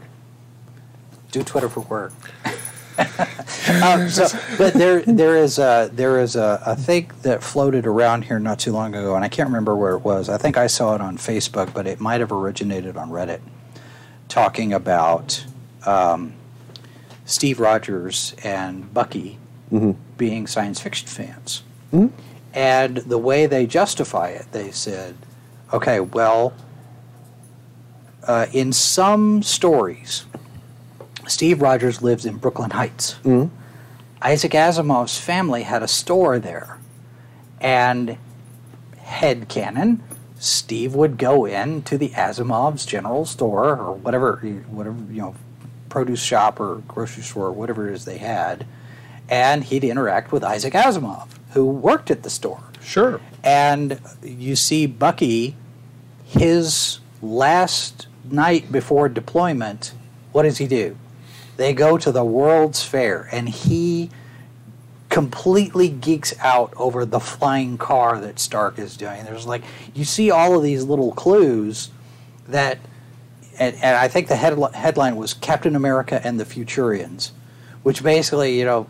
[1.32, 2.13] do Twitter for work.
[3.84, 8.24] um, so, but there, there is a there is a, a thing that floated around
[8.24, 10.30] here not too long ago, and I can't remember where it was.
[10.30, 13.42] I think I saw it on Facebook, but it might have originated on Reddit,
[14.28, 15.46] talking about
[15.86, 16.34] um,
[17.26, 19.38] Steve Rogers and Bucky
[20.18, 21.64] being science fiction fans,
[22.54, 25.16] and the way they justify it, they said,
[25.74, 26.54] "Okay, well."
[28.30, 30.26] uh, in some stories,
[31.30, 33.13] Steve Rogers lives in Brooklyn Heights.
[33.24, 33.56] Mm-hmm.
[34.22, 36.78] Isaac Asimov's family had a store there,
[37.62, 38.18] and
[38.98, 40.04] head canon,
[40.38, 44.38] Steve would go in to the Asimov's general store or whatever,
[44.70, 45.36] whatever you know,
[45.89, 48.65] produce shop or grocery store, or whatever it is they had,
[49.30, 52.63] and he'd interact with Isaac Asimov, who worked at the store.
[52.82, 55.56] sure And you see Bucky,
[56.26, 59.94] his last night before deployment,
[60.32, 60.98] what does he do?
[61.60, 64.10] They go to the World's Fair, and he
[65.10, 69.26] completely geeks out over the flying car that Stark is doing.
[69.26, 71.89] There's like, you see all of these little clues
[72.48, 72.80] that,
[73.60, 77.32] and, and I think the headli- headline was Captain America and the Futurians,
[77.84, 78.88] which basically, you know,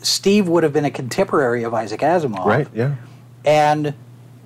[0.00, 2.46] Steve would have been a contemporary of Isaac Asimov.
[2.46, 2.94] Right yeah.
[3.44, 3.92] And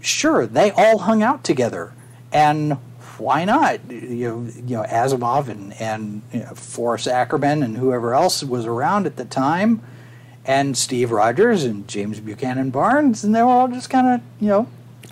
[0.01, 1.93] sure they all hung out together.
[2.33, 2.79] And
[3.19, 3.81] why not?
[3.91, 8.67] You know, you know Asimov and and you know, Forrest Ackerman and whoever else was
[8.67, 9.83] around at the time
[10.47, 14.49] and Steve Rogers and James Buchanan Barnes and they were all just kind of you
[14.49, 14.69] know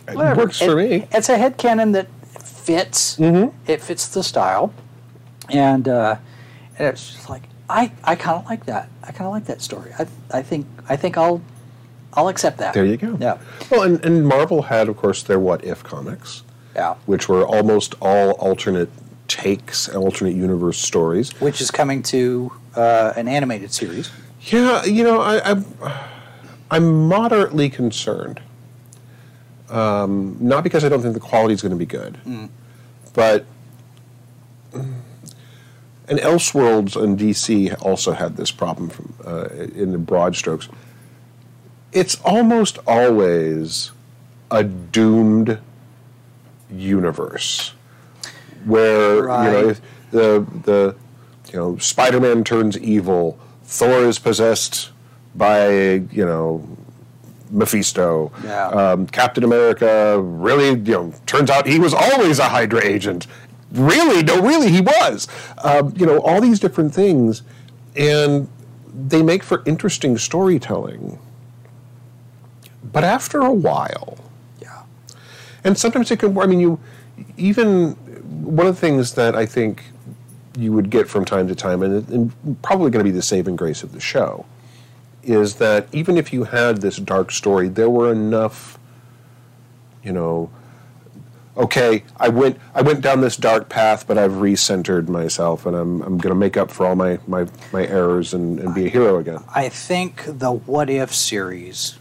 [0.09, 1.09] It works for It- me.
[1.13, 2.09] it's a head headcanon that
[2.43, 3.19] fits.
[3.19, 4.73] It fits the style.
[5.51, 6.17] And uh,
[6.79, 8.89] and it's just like I, I kind of like that.
[9.03, 9.93] I kind of like that story.
[9.99, 11.43] I, I think I think I'll
[12.15, 12.75] I'll accept that.
[12.75, 13.17] There you go.
[13.21, 13.39] Yeah.
[13.71, 16.43] Well and, and Marvel had of course their what if comics
[16.75, 18.91] yeah which were almost all alternate
[19.29, 24.11] takes alternate universe stories which is coming to uh, an animated series.
[24.43, 25.65] Yeah, you know, I, I'm,
[26.71, 28.41] I'm moderately concerned.
[29.69, 32.19] Um, not because I don't think the quality is going to be good,
[33.15, 33.47] but
[34.73, 40.69] and Elseworlds and DC also had this problem from uh, in the broad strokes.
[41.91, 43.93] It's almost always
[44.51, 45.59] a doomed
[46.73, 47.75] universe
[48.65, 49.75] where you know
[50.11, 50.97] the the
[51.53, 54.91] you know Spider-Man turns evil, Thor is possessed
[55.35, 56.67] by you know
[57.51, 58.33] Mephisto.
[58.45, 58.69] Yeah.
[58.69, 63.27] Um, Captain America really you know turns out he was always a Hydra agent.
[63.73, 65.29] Really, no, really he was.
[65.65, 67.43] Um, you know all these different things,
[67.97, 68.49] and
[68.95, 71.19] they make for interesting storytelling.
[72.85, 74.19] But after a while.
[75.65, 76.37] And sometimes it can.
[76.39, 76.79] I mean, you
[77.37, 77.93] even
[78.45, 79.85] one of the things that I think
[80.57, 83.57] you would get from time to time, and, and probably going to be the saving
[83.57, 84.45] grace of the show,
[85.23, 88.79] is that even if you had this dark story, there were enough,
[90.03, 90.51] you know.
[91.55, 96.01] Okay, I went I went down this dark path, but I've recentered myself, and I'm
[96.01, 98.89] I'm going to make up for all my my, my errors and, and be a
[98.89, 99.45] hero again.
[99.55, 101.99] I think the What If series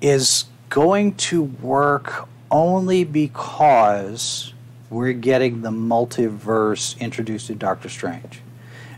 [0.00, 4.52] is going to work only because
[4.90, 8.40] we're getting the multiverse introduced in Doctor Strange.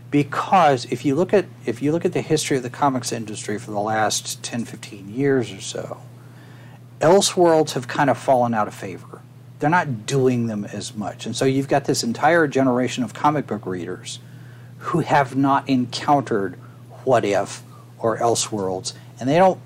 [0.09, 3.59] Because if you look at if you look at the history of the comics industry
[3.59, 6.01] for the last 10 15 years or so,
[6.99, 9.21] Elseworlds have kind of fallen out of favor.
[9.59, 11.27] They're not doing them as much.
[11.27, 14.17] And so you've got this entire generation of comic book readers
[14.79, 16.55] who have not encountered
[17.03, 17.61] What If
[17.99, 18.93] or Elseworlds.
[19.19, 19.59] And they don't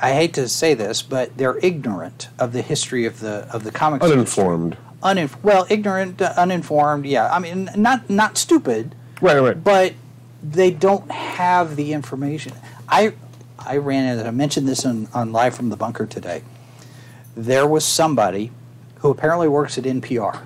[0.00, 3.72] I hate to say this, but they're ignorant of the history of the of the
[3.72, 4.04] comics.
[4.04, 4.76] Uninformed.
[5.02, 7.04] Uninf- well, ignorant, uh, uninformed.
[7.06, 9.62] Yeah, I mean, not not stupid, Right, right.
[9.62, 9.94] but
[10.42, 12.52] they don't have the information.
[12.88, 13.12] I
[13.58, 14.26] I ran into.
[14.26, 16.42] I mentioned this on, on live from the bunker today.
[17.36, 18.50] There was somebody
[19.00, 20.42] who apparently works at NPR,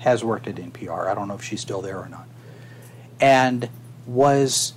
[0.00, 1.06] has worked at NPR.
[1.08, 2.26] I don't know if she's still there or not,
[3.20, 3.68] and
[4.06, 4.74] was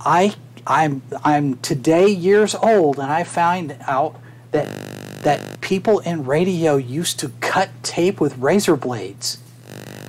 [0.00, 0.34] I
[0.68, 4.16] I'm I'm today years old, and I find out
[4.52, 4.66] that
[5.22, 9.38] that people in radio used to cut tape with razor blades.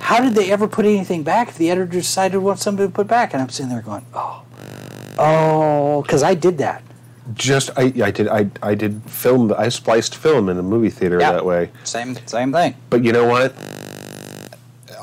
[0.00, 3.06] How did they ever put anything back if the editor decided what somebody to put
[3.06, 3.32] back?
[3.32, 4.42] And I'm sitting there going, oh,
[5.18, 6.82] oh, because I did that.
[7.34, 11.18] Just I, I did I, I did film I spliced film in a movie theater
[11.20, 11.32] Yeah.
[11.32, 11.70] that way.
[11.84, 12.74] Same same thing.
[12.90, 13.54] But you know what?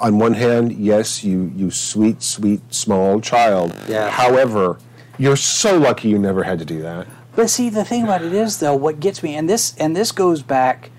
[0.01, 3.73] On one hand, yes, you you sweet sweet small child.
[3.87, 4.09] Yeah.
[4.09, 4.77] However,
[5.17, 7.07] you're so lucky you never had to do that.
[7.35, 10.11] But see, the thing about it is, though, what gets me, and this and this
[10.11, 10.89] goes back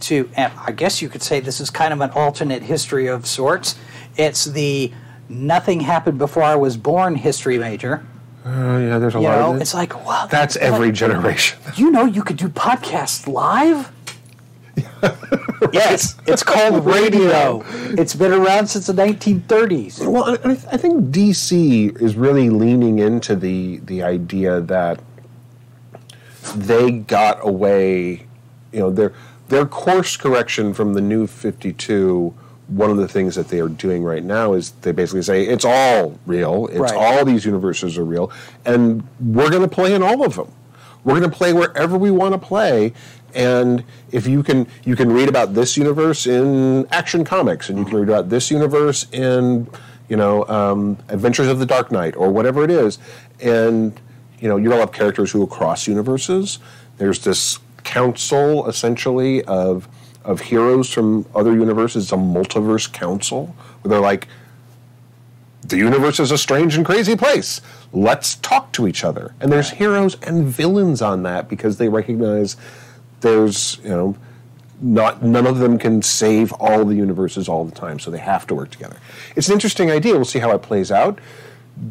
[0.00, 3.26] to, and I guess you could say this is kind of an alternate history of
[3.26, 3.76] sorts.
[4.16, 4.92] It's the
[5.28, 8.06] nothing happened before I was born history major.
[8.44, 9.62] Oh yeah, there's a You lot know, of it.
[9.62, 11.58] it's like, wow, That's every generation.
[11.76, 13.92] You know, you could do podcasts live.
[15.72, 17.62] yes, it's called radio.
[17.98, 20.06] It's been around since the 1930s.
[20.06, 25.00] Well, I, I think DC is really leaning into the the idea that
[26.54, 28.26] they got away.
[28.72, 29.12] You know, their
[29.48, 32.34] their course correction from the new Fifty Two.
[32.68, 35.64] One of the things that they are doing right now is they basically say it's
[35.64, 36.68] all real.
[36.68, 36.94] It's Right.
[36.94, 38.30] all these universes are real,
[38.64, 40.52] and we're going to play in all of them.
[41.04, 42.92] We're going to play wherever we want to play.
[43.34, 47.84] And if you can, you can read about this universe in Action Comics, and you
[47.84, 49.68] can read about this universe in,
[50.08, 52.98] you know, um, Adventures of the Dark Knight or whatever it is.
[53.40, 53.98] And
[54.40, 56.58] you know, you'll have characters who cross universes.
[56.96, 59.88] There's this council essentially of
[60.24, 62.04] of heroes from other universes.
[62.04, 64.28] It's a multiverse council where they're like,
[65.70, 67.60] the universe is a strange and crazy place.
[67.92, 69.34] Let's talk to each other.
[69.40, 72.56] And there's heroes and villains on that because they recognize
[73.20, 74.16] there's, you know,
[74.82, 78.46] not none of them can save all the universes all the time, so they have
[78.46, 78.96] to work together.
[79.36, 80.14] It's an interesting idea.
[80.14, 81.18] We'll see how it plays out.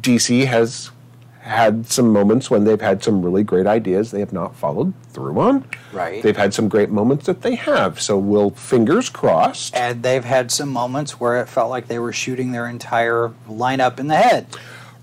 [0.02, 0.92] DC has
[1.40, 5.40] had some moments when they've had some really great ideas they have not followed through
[5.40, 5.66] on.
[5.94, 6.22] Right.
[6.22, 8.02] They've had some great moments that they have.
[8.02, 9.76] So we'll fingers crossed.
[9.76, 14.00] And they've had some moments where it felt like they were shooting their entire lineup
[14.00, 14.48] in the head.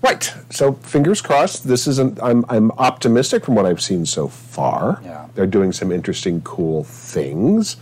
[0.01, 0.31] Right.
[0.51, 1.67] So fingers crossed.
[1.67, 2.21] This isn't.
[2.21, 2.45] I'm.
[2.49, 5.01] I'm optimistic from what I've seen so far.
[5.03, 5.27] Yeah.
[5.33, 7.77] They're doing some interesting, cool things.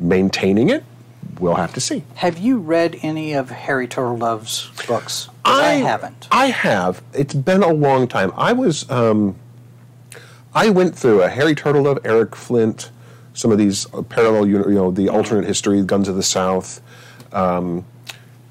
[0.00, 0.82] Maintaining it,
[1.38, 2.02] we'll have to see.
[2.16, 5.28] Have you read any of Harry Turtledove's books?
[5.44, 6.28] 'Cause I, haven't.
[6.30, 7.02] I have.
[7.12, 8.32] It's been a long time.
[8.36, 8.88] I was.
[8.90, 9.36] Um,
[10.54, 12.90] I went through a Harry Turtledove, Eric Flint,
[13.34, 16.80] some of these parallel, you know, the alternate history, Guns of the South.
[17.32, 17.84] Um,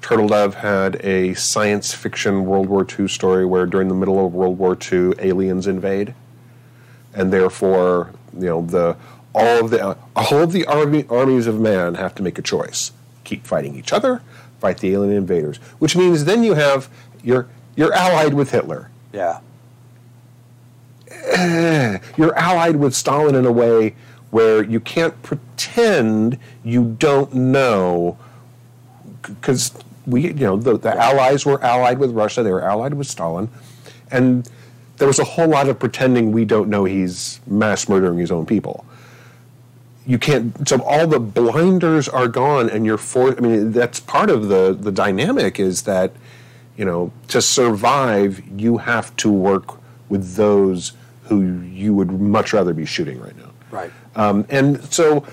[0.00, 4.58] Turtledove had a science fiction World War II story where during the middle of World
[4.58, 6.14] War II, aliens invade,
[7.14, 8.96] and therefore, you know, the
[9.34, 12.90] all of the all of the army, armies of man have to make a choice:
[13.22, 14.22] keep fighting each other,
[14.62, 15.56] fight the alien invaders.
[15.80, 16.88] Which means then you have
[17.22, 18.90] you're you're allied with Hitler.
[19.12, 19.40] Yeah.
[21.10, 23.94] Eh, you're allied with Stalin in a way
[24.30, 28.16] where you can't pretend you don't know
[29.22, 29.72] because
[30.06, 33.48] we, you know, the, the Allies were allied with Russia, they were allied with Stalin,
[34.10, 34.48] and
[34.96, 38.46] there was a whole lot of pretending we don't know he's mass murdering his own
[38.46, 38.84] people.
[40.06, 40.68] You can't.
[40.68, 43.36] So all the blinders are gone, and you're for.
[43.36, 46.12] I mean, that's part of the the dynamic is that,
[46.76, 50.92] you know, to survive, you have to work with those
[51.24, 53.50] who you would much rather be shooting right now.
[53.70, 53.92] Right.
[54.16, 55.24] Um, and so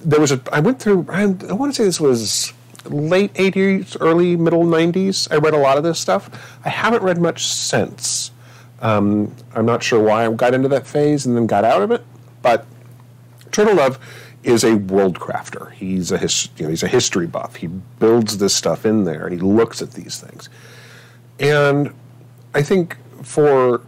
[0.00, 0.40] there was a.
[0.50, 1.06] I went through.
[1.10, 2.52] I, I want to say this was
[2.86, 5.30] late '80s, early middle '90s.
[5.30, 6.58] I read a lot of this stuff.
[6.64, 8.30] I haven't read much since.
[8.80, 11.90] Um, I'm not sure why I got into that phase and then got out of
[11.90, 12.04] it,
[12.42, 12.66] but
[13.56, 13.98] Turtledove
[14.44, 15.72] is a world crafter.
[15.72, 17.56] He's a his, you know, he's a history buff.
[17.56, 20.50] He builds this stuff in there and he looks at these things.
[21.40, 21.94] And
[22.54, 23.80] I think for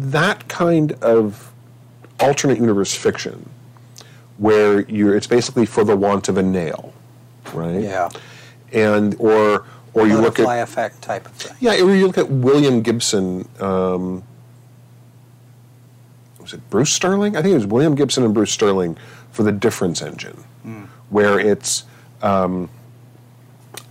[0.00, 1.52] that kind of
[2.20, 3.50] alternate universe fiction
[4.38, 6.92] where you're it's basically for the want of a nail,
[7.52, 7.82] right?
[7.82, 8.08] Yeah.
[8.72, 9.64] And or
[9.94, 11.56] or you look Butterfly at effect type of thing.
[11.60, 13.48] yeah, or you look at William Gibson.
[13.60, 14.22] Um,
[16.44, 17.36] was it Bruce Sterling?
[17.36, 18.96] I think it was William Gibson and Bruce Sterling
[19.32, 20.44] for the difference engine,
[21.08, 21.84] where it's
[22.22, 22.68] um,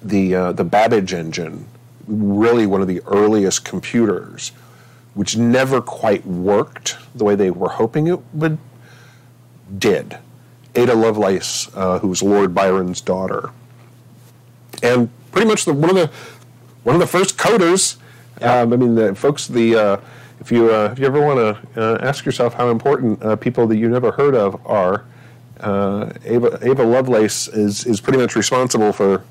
[0.03, 1.65] the uh, the Babbage engine,
[2.07, 4.51] really one of the earliest computers,
[5.15, 8.57] which never quite worked the way they were hoping it would.
[9.75, 10.19] Did
[10.75, 13.49] Ada Lovelace, uh, who was Lord Byron's daughter,
[14.83, 16.11] and pretty much the one of the
[16.83, 17.97] one of the first coders.
[18.41, 19.97] Um, I mean, the folks, the uh,
[20.43, 23.65] if you uh, if you ever want to uh, ask yourself how important uh, people
[23.67, 25.05] that you never heard of are,
[25.61, 29.23] uh, Ava, Ava Lovelace is is pretty much responsible for.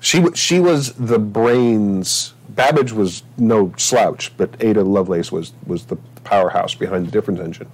[0.00, 2.34] She she was the brains.
[2.48, 7.70] Babbage was no slouch, but Ada Lovelace was was the powerhouse behind the difference engine.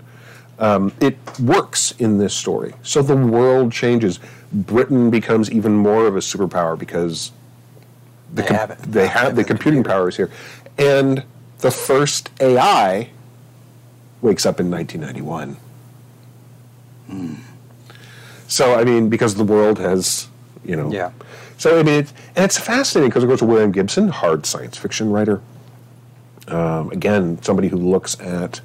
[0.58, 4.20] Um, it works in this story, so the world changes.
[4.52, 7.32] Britain becomes even more of a superpower because
[8.34, 8.92] the They com- have.
[8.92, 10.30] They have the the computing power is here,
[10.78, 11.24] and
[11.64, 13.08] the first AI
[14.20, 15.56] wakes up in 1991.
[18.48, 20.28] So I mean, because the world has,
[20.62, 21.12] you know, Yeah.
[21.56, 24.76] So I mean, it's, and it's fascinating because it goes to William Gibson, hard science
[24.76, 25.40] fiction writer.
[26.48, 28.60] Um, again, somebody who looks at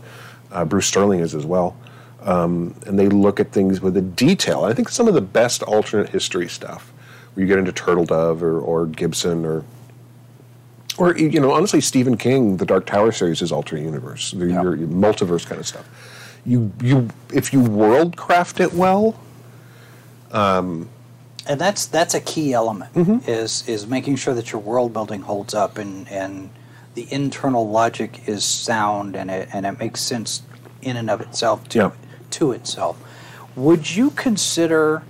[0.52, 1.78] uh, Bruce Sterling is as well,
[2.24, 4.66] um, and they look at things with a detail.
[4.66, 6.92] I think some of the best alternate history stuff,
[7.34, 9.64] where you get into Turtledove or, or Gibson or
[11.00, 14.62] or you know, honestly, Stephen King, the Dark Tower series is alternate universe, the, Yeah.
[14.62, 15.88] your, your multiverse kind of stuff.
[16.46, 19.20] You you if you world craft it well,
[21.48, 23.30] and that's that's a key element Mm-hmm.
[23.30, 26.50] is is making sure that your world building holds up and and
[26.96, 30.42] the internal logic is sound and it and it makes sense
[30.82, 31.92] in and of itself to Yeah.
[32.32, 32.98] to itself.
[33.56, 35.04] Would you consider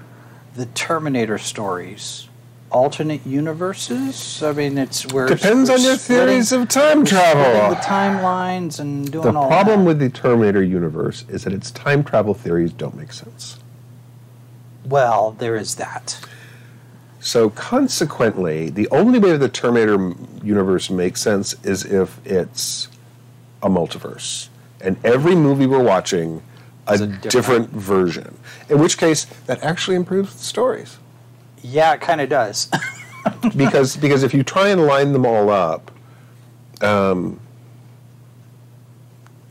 [0.55, 2.28] the Terminator stories
[2.71, 4.41] alternate universes?
[4.43, 7.69] I mean, it's where Depends on your theories of time travel.
[7.75, 9.85] the timelines and doing The all problem that.
[9.85, 13.57] with the Terminator universe is that its time travel theories don't make sense.
[14.85, 16.19] well, there is that.
[17.19, 20.13] So consequently, the only way the Terminator
[20.43, 22.87] universe makes sense is if it's
[23.61, 24.47] a multiverse,
[24.79, 26.41] and every movie we're watching
[26.87, 28.37] a, a different, different- version.
[28.69, 30.97] In which case, that actually improves the stories
[31.61, 32.69] Yeah, it kind of does.
[33.55, 35.91] because because if you try and line them all up,
[36.81, 37.39] um,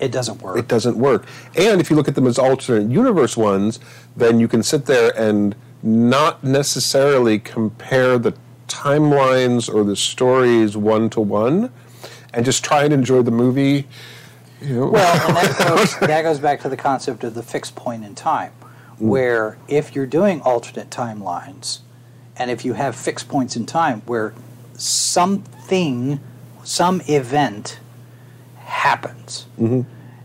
[0.01, 0.59] it doesn't work.
[0.59, 1.27] it doesn't work.
[1.57, 3.81] And if you look at them as alternate universe ones,
[4.17, 8.35] then you can sit there and not necessarily compare the
[8.69, 11.73] timelines or the stories one to one,
[12.33, 13.87] and just try and enjoy the movie.
[14.61, 18.05] You know, Well, that goes, that goes back to the concept of the fixed point
[18.05, 19.09] in time, mm.
[19.09, 21.81] where if you're doing alternate timelines,
[22.39, 24.33] and if you have fixed points in time where
[24.75, 26.21] something,
[26.65, 27.81] some event
[28.59, 29.47] happens.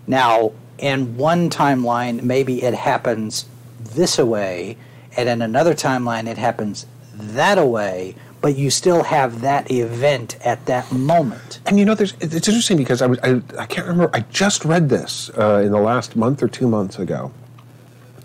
[0.05, 3.45] Now, in one timeline, maybe it happens
[3.79, 4.77] this away,
[5.17, 6.85] and in another timeline, it happens
[7.15, 11.59] that away, but you still have that event at that moment.
[11.65, 14.09] And you know, there's it's it's interesting because I was I, I can't remember.
[14.13, 17.31] I just read this uh, in the last month or two months ago.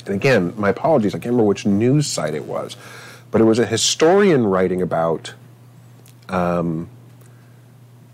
[0.07, 1.15] And again, my apologies.
[1.15, 2.77] I can't remember which news site it was,
[3.31, 5.35] but it was a historian writing about,
[6.29, 6.89] um,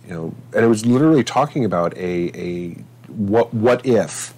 [0.06, 4.34] you know, and it was literally talking about a a what what if,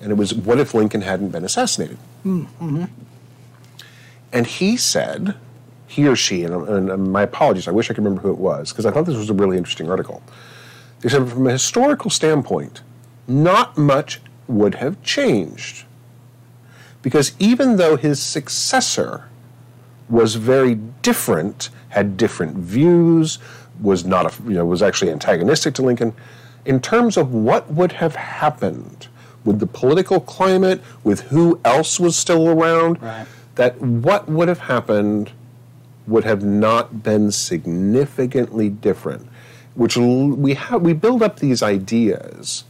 [0.00, 1.98] and it was what if Lincoln hadn't been assassinated.
[4.32, 5.34] And he said,
[5.88, 8.70] he or she, and, and my apologies, I wish I could remember who it was,
[8.70, 10.22] because I thought this was a really interesting article.
[11.00, 12.82] They said, from a historical standpoint,
[13.26, 15.84] not much would have changed.
[17.02, 19.29] Because even though his successor
[20.10, 23.38] was very different, had different views,
[23.80, 26.12] was not a, you know, was actually antagonistic to Lincoln,
[26.66, 29.06] in terms of what would have happened
[29.44, 33.26] with the political climate, with who else was still around, Right.
[33.54, 35.30] that what would have happened
[36.06, 39.26] would have not been significantly different.
[39.74, 42.64] Which we have, we build up these ideas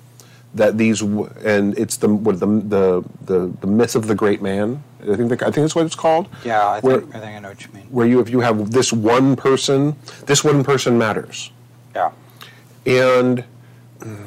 [0.55, 4.85] that these, and it's the what the the the, the myth of the great man.
[5.03, 6.29] I think the, I think that's what it's called.
[6.45, 7.85] Yeah, I Where- think, I think I know what you mean.
[7.91, 9.97] where you if you have this one person,
[10.27, 11.51] this one person matters,
[11.95, 12.11] Yeah.
[12.87, 13.45] and
[14.01, 14.27] mm,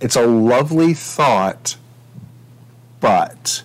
[0.00, 1.76] it's a lovely thought,
[3.00, 3.62] but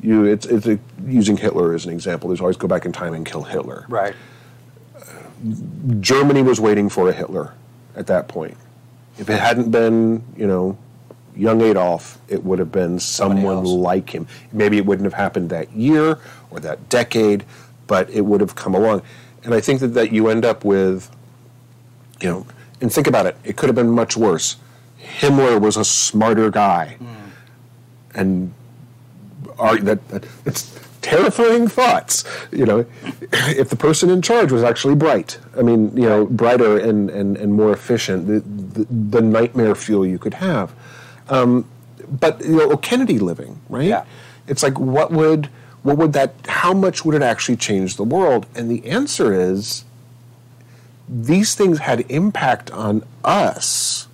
[0.00, 2.28] you it's it's a, using Hitler as an example.
[2.28, 3.84] There's always go back in time and kill Hitler.
[3.88, 4.14] Right.
[6.00, 7.54] Germany was waiting for a Hitler
[7.94, 8.56] at that point.
[9.18, 10.76] If it hadn't been, you know,
[11.38, 14.26] young Adolf, it would have been someone like him.
[14.52, 16.18] Maybe it wouldn't have happened that year
[16.50, 17.44] or that decade,
[17.86, 19.02] but it would have come along.
[19.44, 21.10] And I think that, that you end up with,
[22.20, 22.46] you know,
[22.80, 24.56] and think about it, it could have been much worse.
[25.00, 27.06] Himmler was a smarter guy, hmm.
[28.14, 28.54] and
[29.58, 32.24] are that, that it's terrifying thoughts.
[32.52, 32.86] You know,
[33.32, 37.36] if the person in charge was actually bright, I mean, you know, brighter and and,
[37.36, 40.74] and more efficient, the, the, the nightmare fuel you could have.
[41.28, 41.64] Um,
[42.08, 43.86] but you know, Kennedy living, right?
[43.86, 44.04] Yeah.
[44.46, 45.48] It's like what would
[45.82, 46.34] what would that?
[46.46, 48.46] How much would it actually change the world?
[48.54, 49.84] And the answer is
[51.08, 54.08] these things had impact on us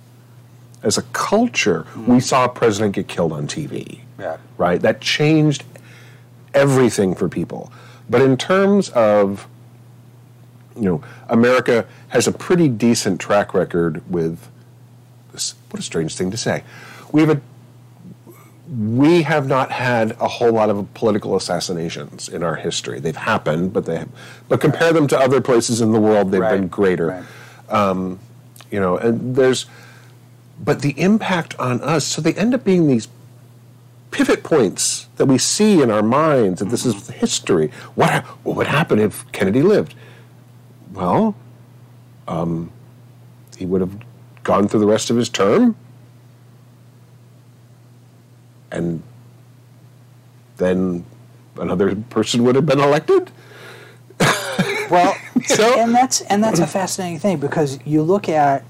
[0.83, 1.85] as a culture.
[2.07, 4.01] We saw a president get killed on TV.
[4.19, 4.37] Yeah.
[4.57, 4.81] Right?
[4.81, 5.63] That changed
[6.53, 7.71] everything for people.
[8.09, 9.47] But in terms of,
[10.75, 14.47] you know, America has a pretty decent track record with
[15.31, 15.55] this.
[15.71, 16.63] What a strange thing to say.
[17.15, 17.41] We have a
[18.67, 22.99] we have not had a whole lot of political assassinations in our history.
[22.99, 24.09] They've happened, but they have,
[24.49, 27.23] but compare them to other places in the world, they've been greater.
[27.69, 28.17] right.
[28.71, 29.65] You know, and there's
[30.61, 33.07] but the impact on us, so they end up being these
[34.11, 37.71] pivot points that we see in our minds that this is history.
[37.95, 39.95] What, what would happen if Kennedy lived?
[40.91, 41.35] Well,
[42.27, 42.71] um,
[43.57, 44.01] he would have
[44.43, 45.77] gone through the rest of his term,
[48.71, 49.01] and
[50.57, 51.05] then
[51.57, 53.31] another person would have been elected.
[54.89, 58.63] Well, So- and that's and that's a fascinating thing because you look at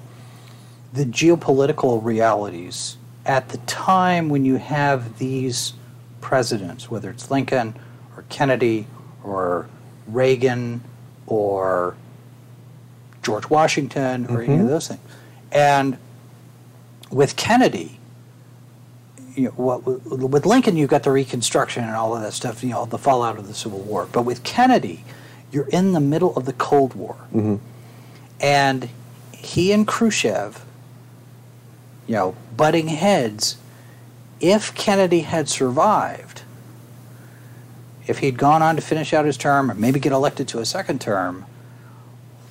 [0.94, 5.74] the geopolitical realities at the time when you have these
[6.22, 7.76] presidents, whether it's Lincoln
[8.16, 8.88] or Kennedy
[9.24, 9.68] or
[10.08, 10.82] Reagan
[11.28, 11.98] or
[13.22, 14.68] George Washington or any of mm-hmm.
[14.68, 15.02] those things,
[15.52, 15.98] and
[17.12, 17.95] with Kennedy,
[19.36, 22.70] you know, what, with Lincoln, you've got the Reconstruction and all of that stuff, you
[22.70, 24.08] know, the fallout of the Civil War.
[24.12, 25.04] But with Kennedy,
[25.52, 27.16] you're in the middle of the Cold War.
[27.34, 27.56] Mm-hmm.
[28.40, 28.90] And
[29.34, 30.66] he and Khrushchev,
[32.08, 33.58] you know, butting heads,
[34.40, 36.42] if Kennedy had survived,
[38.08, 40.66] if he'd gone on to finish out his term or maybe get elected to a
[40.66, 41.46] second term,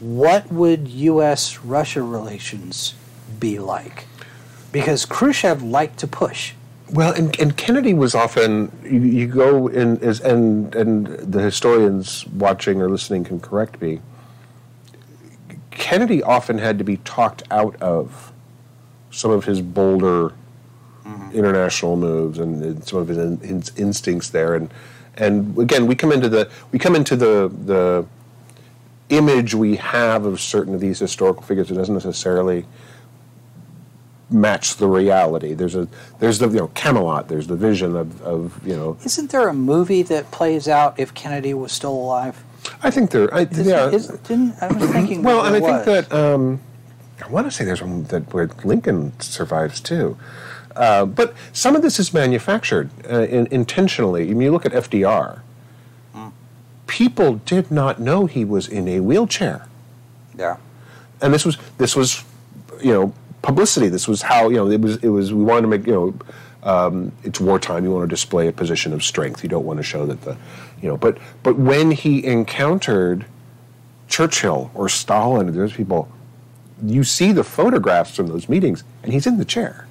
[0.01, 1.61] what would U.S.
[1.61, 2.95] Russia relations
[3.39, 4.07] be like?
[4.73, 6.53] Because Khrushchev liked to push.
[6.93, 12.27] Well, and, and Kennedy was often you, you go in as and and the historians
[12.29, 14.01] watching or listening can correct me.
[15.71, 18.33] Kennedy often had to be talked out of
[19.11, 20.35] some of his bolder
[21.05, 21.31] mm-hmm.
[21.33, 24.73] international moves and, and some of his, in, his instincts there, and
[25.17, 28.07] and again we come into the we come into the the
[29.09, 31.71] image we have of certain of these historical figures.
[31.71, 32.67] It doesn't necessarily
[34.31, 35.55] match the reality.
[35.55, 35.87] There's a
[36.19, 37.29] there's the you know Camelot.
[37.29, 38.97] There's the vision of, of you know.
[39.05, 42.43] Isn't there a movie that plays out if Kennedy was still alive?
[42.83, 43.33] I think there.
[43.35, 43.91] I, Is- yeah.
[43.91, 45.23] is- didn't, I was thinking.
[45.23, 46.61] well, and I there think that um,
[47.25, 50.17] I want to say there's one that where Lincoln survives too.
[50.75, 54.23] Uh, but some of this is manufactured uh, in, intentionally.
[54.25, 55.41] I mean, you look at FDR.
[56.13, 56.29] Hmm.
[56.89, 59.67] People did not know he was in a wheelchair.
[60.37, 60.57] Yeah.
[61.23, 62.25] and this was this was
[62.83, 63.15] you know
[63.45, 63.89] publicity.
[63.89, 66.15] This was how you know it was it was we wanted to make you know
[66.63, 67.85] um, it's wartime.
[67.85, 69.43] You want to display a position of strength.
[69.43, 70.37] You don't want to show that the
[70.83, 73.27] you know but but when he encountered
[74.09, 76.09] churchill or stalin and those people
[76.83, 79.87] you see the photographs from those meetings and he's in the chair.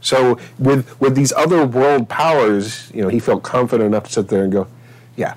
[0.00, 4.28] So with with these other world powers you know he felt confident enough to sit
[4.28, 4.66] there and go
[5.16, 5.34] yeah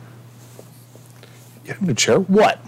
[1.66, 2.20] in a chair.
[2.20, 2.59] What?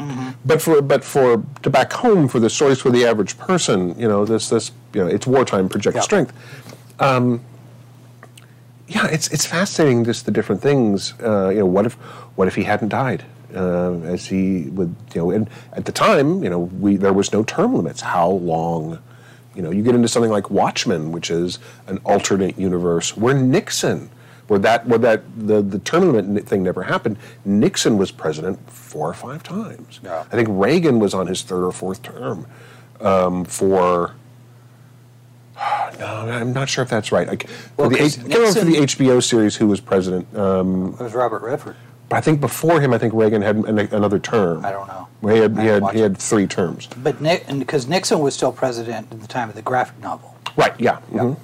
[0.46, 4.08] But for but for to back home for the stories for the average person, you
[4.08, 6.02] know, this this you know, it's wartime project Yeah.
[6.02, 6.34] strength.
[7.00, 7.42] Um,
[8.88, 11.14] yeah, it's it's fascinating just the different things.
[11.22, 11.94] Uh, you know, what if
[12.36, 13.26] what if he hadn't died?
[13.56, 17.32] Uh, as he would, you know, and at the time, you know, we there was
[17.32, 18.02] no term limits.
[18.02, 19.00] How long?
[19.56, 24.10] You know, you get into something like Watchmen, which is an alternate universe where Nixon,
[24.48, 27.18] where that where that the the term limit thing never happened.
[27.46, 30.00] Nixon was president four or five times.
[30.04, 30.24] Yeah.
[30.32, 32.46] I think Reagan was on his third or fourth term
[33.02, 34.14] um, for.
[36.00, 37.28] No, I'm not sure if that's right.
[37.28, 39.80] Like, Well, for the, 'cause H- I can't remember for the HBO series who was
[39.80, 40.28] president.
[40.36, 41.76] Um, It was Robert Redford.
[42.10, 44.66] but I think before him, I think Reagan had an, another term.
[44.66, 45.08] I don't know.
[45.32, 46.88] He had, he, had, he had three terms.
[46.98, 47.22] But
[47.60, 50.36] because Nixon was still president at the time of the graphic novel.
[50.58, 50.74] Right.
[50.80, 50.98] Yeah.
[51.12, 51.38] mhm.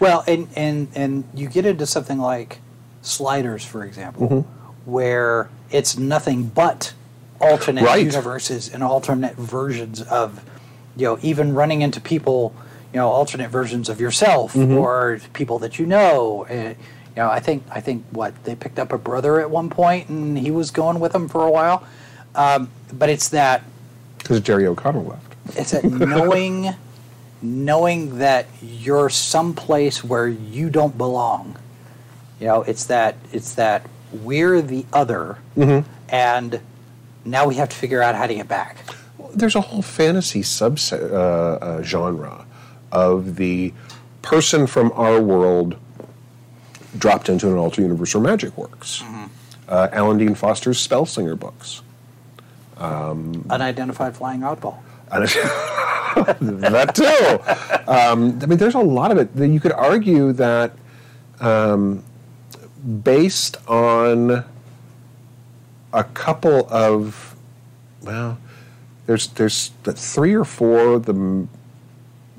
[0.00, 2.58] Well, and and and you get into something like
[3.02, 4.90] Sliders, for example, Mm-hmm.
[4.90, 6.92] where it's nothing but
[7.40, 8.04] alternate Right.
[8.04, 10.42] universes and alternate versions of,
[10.96, 12.54] you know, even running into people,
[12.92, 14.76] you know, alternate versions of yourself Mm-hmm.
[14.78, 16.46] or people that you know.
[16.50, 16.74] Uh,
[17.14, 20.08] you know, I think I think what they picked up a brother at one point,
[20.10, 21.86] and he was going with them for a while.
[22.34, 23.62] Um, but it's that
[24.18, 25.34] Because Jerry O'Connell left.
[25.58, 26.74] it's that knowing
[27.42, 31.56] knowing that you're someplace where you don't belong.
[32.40, 35.38] You know, it's that it's that we're the other,
[36.08, 36.60] and
[37.24, 38.76] now we have to figure out how to get back.
[39.34, 41.16] there's a whole fantasy subset uh,
[41.64, 42.46] uh, genre
[42.92, 43.72] of the
[44.22, 45.76] person from our world
[46.98, 49.02] dropped into an alternate universe where magic works.
[49.68, 51.82] Uh, Alan Dean Foster's Spellsinger books.
[53.50, 54.78] Unidentified flying oddball.
[56.40, 57.90] that too.
[57.90, 59.34] Um, I mean, there's a lot of it.
[59.36, 60.72] That You could argue that
[61.40, 62.02] um,
[63.02, 64.44] based on
[65.92, 67.36] a couple of,
[68.02, 68.38] well,
[69.06, 71.46] there's there's the three or four the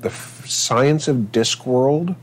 [0.00, 2.16] the science of Discworld,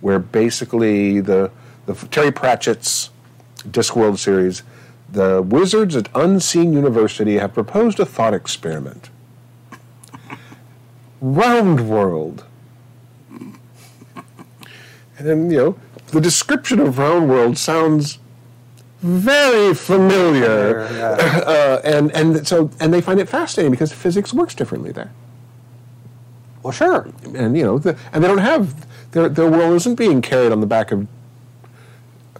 [0.00, 1.50] where basically the
[1.86, 3.10] the Terry Pratchett's
[3.58, 4.62] Discworld series,
[5.10, 9.10] the wizards at Unseen University have proposed a thought experiment.
[11.24, 12.44] Round world.
[15.16, 18.18] And then, you know, the description of round world sounds
[19.00, 20.80] very familiar.
[20.80, 25.12] Uh, and, and so and they find it fascinating because physics works differently there.
[26.62, 27.08] Well, sure.
[27.34, 30.60] And you know, the, and they don't have their their world isn't being carried on
[30.60, 31.06] the back of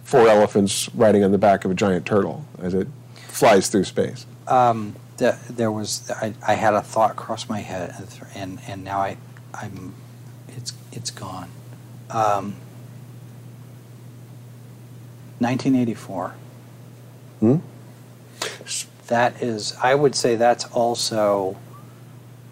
[0.03, 4.27] four elephants riding on the back of a giant turtle as it flies through space.
[5.17, 7.95] The, there was I, I had a thought cross my head,
[8.33, 9.17] and and now I
[9.53, 9.93] I'm
[10.49, 11.49] it's it's gone.
[12.09, 12.55] Um,
[15.39, 16.33] 1984.
[17.39, 17.57] Hmm?
[19.07, 21.57] That is, I would say that's also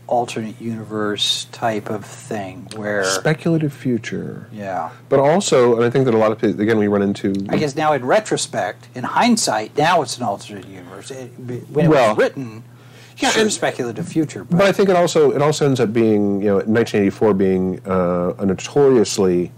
[0.08, 4.47] alternate universe type of thing where Speculative future.
[4.51, 4.89] yeah.
[5.10, 7.34] But also, and I think that a lot of people, again, we run into.
[7.49, 11.10] I guess now in retrospect, in hindsight, now it's an alternate universe.
[11.12, 12.64] It, when it Well, was written,
[13.18, 16.41] yeah, sure, and- speculative future, But I think it also it also ends up being
[16.41, 19.51] you know 1984 being uh, a notoriously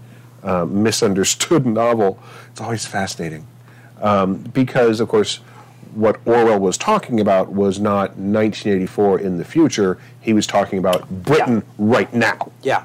[0.44, 2.18] uh, misunderstood novel.
[2.52, 3.46] It's always fascinating
[4.00, 5.40] um, because of course
[5.96, 9.98] what Orwell was talking about was not 1984 in the future.
[10.20, 12.84] He was talking about Britain right now yeah.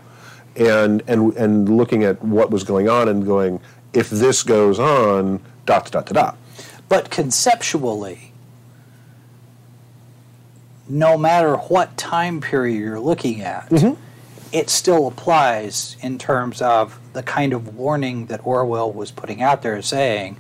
[0.56, 3.60] and and and looking at what was going on and going
[3.94, 6.38] if this goes on dot dot dot dot.
[6.88, 8.32] But conceptually,
[10.88, 14.02] no matter what time period you're looking at, mm-hmm.
[14.54, 19.62] it still applies in terms of the kind of warning that Orwell was putting out
[19.62, 20.38] there saying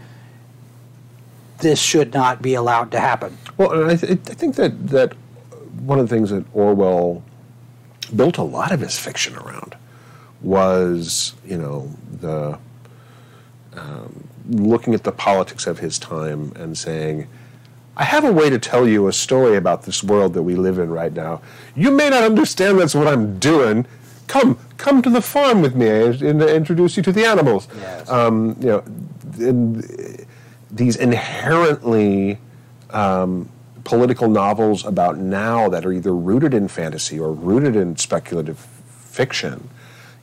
[1.62, 3.38] this should not be allowed to happen.
[3.58, 5.14] Well, and I, th- I think that that
[5.82, 7.24] one of the things that Orwell
[8.16, 9.76] built a lot of his fiction around
[10.42, 12.58] was, you know, the
[13.74, 17.28] um, looking at the politics of his time and saying,
[17.96, 20.78] "I have a way to tell you a story about this world that we live
[20.80, 21.42] in right now.
[21.76, 23.86] You may not understand that's what I'm doing.
[24.28, 28.10] Come, come to the farm with me and introduce you to the animals." Yes.
[28.10, 28.84] Um, you know,
[29.40, 30.26] and
[30.72, 32.38] these inherently
[32.90, 33.50] um,
[33.84, 39.70] political novels about now that are either rooted in fantasy or rooted in speculative fiction,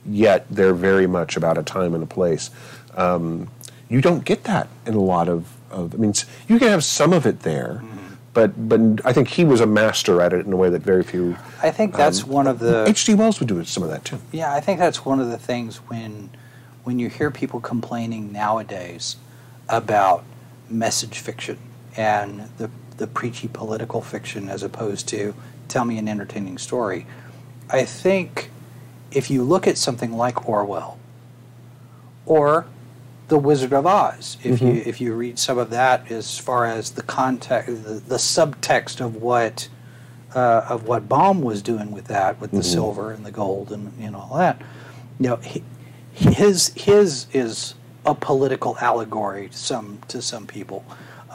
[0.05, 2.49] yet they're very much about a time and a place.
[2.95, 3.49] Um,
[3.89, 5.93] you don't get that in a lot of, of.
[5.93, 6.13] I mean,
[6.47, 7.83] you can have some of it there,
[8.33, 11.03] but but I think he was a master at it in a way that very
[11.03, 11.35] few.
[11.61, 13.15] I think that's one of the H.G.
[13.15, 14.19] Wells would do some of that too.
[14.31, 16.29] Yeah, I think that's one of the things when
[16.83, 19.17] when you hear people complaining nowadays
[19.67, 20.23] about
[20.69, 21.57] message fiction
[21.95, 25.33] and the the preachy political fiction as opposed to
[25.69, 27.05] tell me an entertaining story.
[27.69, 28.51] I think
[29.11, 30.99] if you look at something like Orwell
[32.25, 32.65] or
[33.29, 36.91] The Wizard of Oz, if you if you read some of that as far as
[36.91, 39.69] the context the, the subtext of what
[40.35, 43.93] uh, of what Baum was doing with that, with the silver and the gold and,
[43.99, 44.61] and all that.
[45.19, 45.63] You know, he,
[46.13, 50.85] his his is a political allegory to some to some people.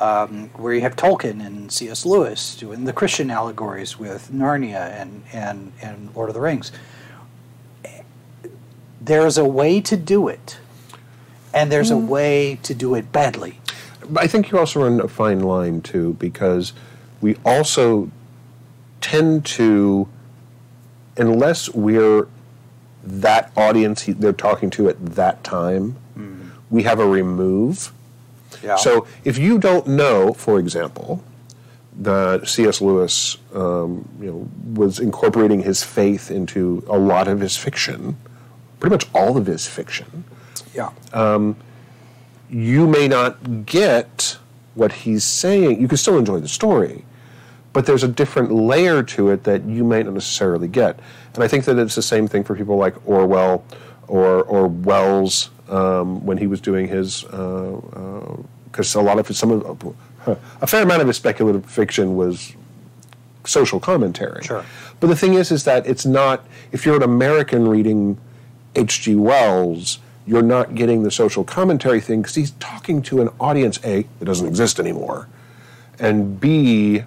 [0.01, 2.05] Um, where you have Tolkien and C.S.
[2.05, 6.73] Lewis doing the Christian allegories with Narnia and, and, and Lord of the Rings.
[9.01, 10.59] There's a way to do it,
[11.53, 13.61] and there's a way to do it badly.
[14.17, 16.73] I think you also run a fine line too, because
[17.21, 18.11] we also
[19.01, 20.09] tend to,
[21.17, 22.27] unless we're
[23.05, 25.97] that audience they're talking to at that time,
[26.75, 27.93] we have a remove.
[28.63, 28.77] Yeah.
[28.77, 31.23] So if you don't know, for example,
[32.01, 32.81] that C.S.
[32.81, 38.17] Lewis, um, you know, was incorporating his faith into a lot of his fiction,
[38.81, 40.25] pretty much all of his fiction,
[40.75, 40.91] yeah.
[41.13, 41.57] Um,
[42.51, 44.39] you may not get
[44.75, 45.81] what he's saying.
[45.81, 47.05] You can still enjoy the story,
[47.73, 50.99] but there's a different layer to it that you might not necessarily get.
[51.35, 53.65] And I think that it's the same thing for people like Orwell
[54.09, 59.51] or or Wells um, when he was doing his because a lot of his, some
[59.51, 59.97] of
[60.61, 62.55] a fair amount of his speculative fiction was
[63.47, 64.43] social commentary.
[64.43, 64.65] Sure.
[65.01, 66.47] But the thing is, is that it's not.
[66.73, 68.19] If you're an American reading
[68.75, 69.15] H.G.
[69.17, 74.07] Wells, you're not getting the social commentary thing because he's talking to an audience a
[74.19, 75.29] that doesn't exist anymore,
[75.99, 77.05] and b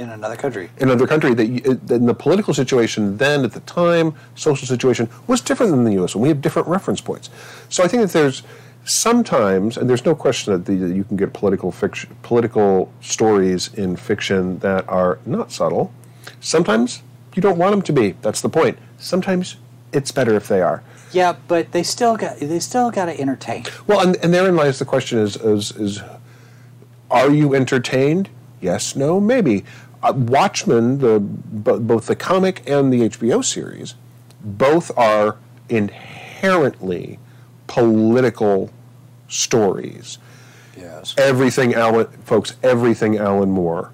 [0.00, 0.70] in another country.
[0.78, 5.40] in another country that you, the political situation then at the time, social situation was
[5.40, 6.14] different than the U.S.
[6.14, 7.28] and we have different reference points.
[7.68, 8.42] So I think that there's
[8.84, 13.72] sometimes, and there's no question that, the, that you can get political fiction, political stories
[13.74, 15.92] in fiction that are not subtle.
[16.40, 17.02] Sometimes
[17.34, 18.12] you don't want them to be.
[18.22, 18.78] That's the point.
[18.98, 19.56] Sometimes
[19.92, 20.82] it's better if they are.
[21.12, 23.64] Yeah, but they still got they still got to entertain.
[23.88, 26.00] Well, and, and therein lies the question: is, is is
[27.10, 28.28] are you entertained?
[28.60, 29.64] Yes, no, maybe.
[30.02, 33.94] Uh, Watchmen, the bo- both the comic and the HBO series,
[34.42, 35.36] both are
[35.68, 37.18] inherently
[37.66, 38.70] political
[39.28, 40.18] stories.
[40.76, 41.14] Yes.
[41.18, 43.92] Everything Alan, folks, everything Alan Moore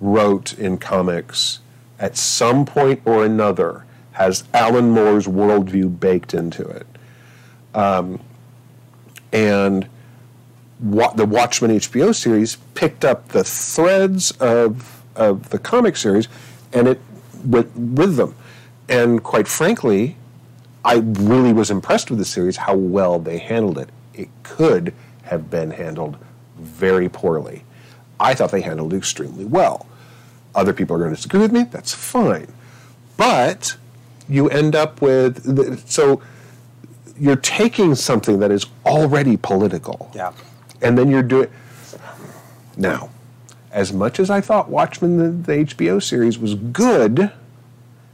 [0.00, 1.60] wrote in comics
[1.98, 6.86] at some point or another has Alan Moore's worldview baked into it.
[7.74, 8.20] Um,
[9.32, 9.88] and
[10.80, 16.28] wa- the Watchmen HBO series picked up the threads of, of the comic series
[16.72, 17.00] and it
[17.44, 18.34] went with them.
[18.88, 20.16] And quite frankly,
[20.84, 23.88] I really was impressed with the series, how well they handled it.
[24.12, 24.92] It could
[25.22, 26.18] have been handled
[26.58, 27.64] very poorly.
[28.20, 29.86] I thought they handled it extremely well.
[30.54, 32.48] Other people are going to disagree with me, that's fine.
[33.16, 33.76] But
[34.28, 36.22] you end up with, the, so
[37.18, 40.10] you're taking something that is already political.
[40.14, 40.32] Yeah.
[40.82, 41.50] And then you're doing.
[42.76, 43.10] Now,
[43.74, 47.32] as much as I thought Watchmen, the, the HBO series, was good,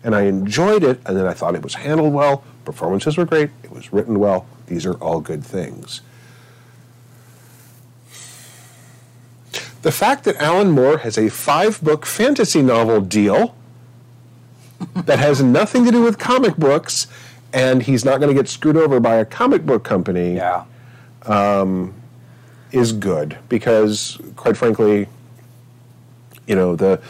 [0.02, 3.50] and I enjoyed it, and then I thought it was handled well, performances were great,
[3.62, 6.00] it was written well, these are all good things.
[9.82, 13.54] The fact that Alan Moore has a five book fantasy novel deal
[14.94, 17.06] that has nothing to do with comic books,
[17.52, 20.64] and he's not going to get screwed over by a comic book company Yeah.
[21.26, 21.94] Um,
[22.72, 25.06] is good because, quite frankly,
[26.50, 27.00] you know the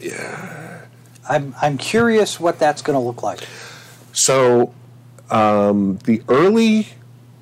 [0.00, 0.82] Yeah.
[1.28, 3.40] I'm I'm curious what that's going to look like.
[4.12, 4.72] so
[5.30, 6.88] um, the early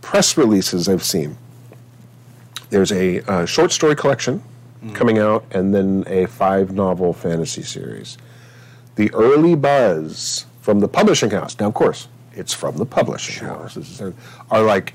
[0.00, 1.36] press releases I've seen.
[2.70, 4.42] There's a uh, short story collection
[4.94, 8.18] coming out, and then a five novel fantasy series.
[8.96, 11.58] The early buzz from the publishing house.
[11.58, 13.74] Now, of course, it's from the publishing house.
[13.74, 14.94] This are like,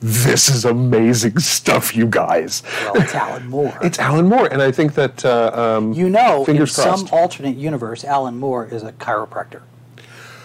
[0.00, 2.62] this is amazing stuff, you guys.
[2.84, 3.78] Well, it's Alan Moore.
[3.82, 6.74] It's Alan Moore, and I think that uh, um, you know, in crossed.
[6.74, 9.60] some alternate universe, Alan Moore is a chiropractor,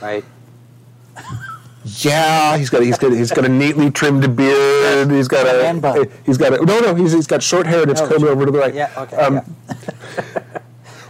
[0.02, 0.24] right?
[1.86, 5.12] Yeah, he's got he's got he's got a neatly trimmed beard.
[5.12, 6.12] He's got a bun.
[6.26, 8.46] he's got a no no he's he's got short hair and it's Oh, combed over
[8.46, 8.74] to the right.
[8.74, 8.92] Yeah.
[8.98, 9.16] Okay.
[9.18, 9.44] Um, yeah.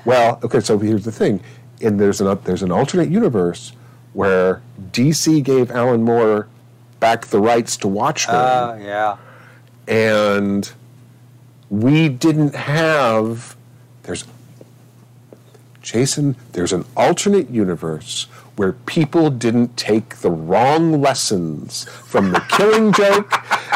[0.03, 1.39] Well, okay, so here's the thing,
[1.81, 3.71] and there's an there's an alternate universe
[4.13, 6.47] where DC gave Alan Moore
[7.05, 9.17] back the rights to Watchmen, Uh, yeah.
[9.87, 10.71] and
[11.69, 13.55] we didn't have.
[14.01, 14.25] There's
[15.83, 16.35] Jason.
[16.53, 18.25] There's an alternate universe
[18.55, 23.31] where people didn't take the wrong lessons from the Killing Joke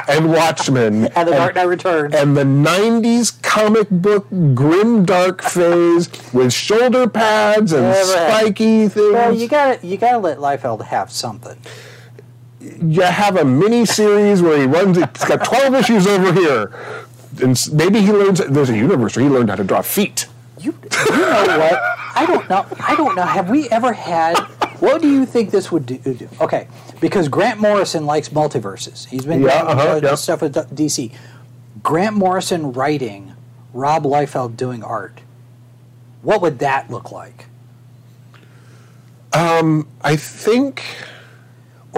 [0.07, 2.15] and Watchmen And the Dark Knight Returns.
[2.15, 4.25] and the 90s comic book
[4.55, 9.13] grim dark phase with shoulder pads and spiky things.
[9.13, 11.57] Well, you gotta you gotta let Liefeld have something.
[12.59, 14.97] You have a mini series where he runs.
[14.97, 16.73] It's got twelve issues over here,
[17.41, 18.39] and maybe he learns.
[18.39, 20.27] There's a universe where he learned how to draw feet.
[20.59, 21.81] You, you know what?
[22.15, 22.65] I don't know.
[22.81, 23.23] I don't know.
[23.23, 24.37] Have we ever had?
[24.81, 26.29] What do you think this would do?
[26.41, 26.67] Okay,
[27.01, 29.07] because Grant Morrison likes multiverses.
[29.07, 30.15] He's been Yeah, doing uh-huh, uh, yeah.
[30.15, 31.13] stuff with DC.
[31.83, 33.33] Grant Morrison writing,
[33.73, 35.21] Rob Liefeld doing art.
[36.21, 37.47] What would that look like?
[40.03, 40.83] I think.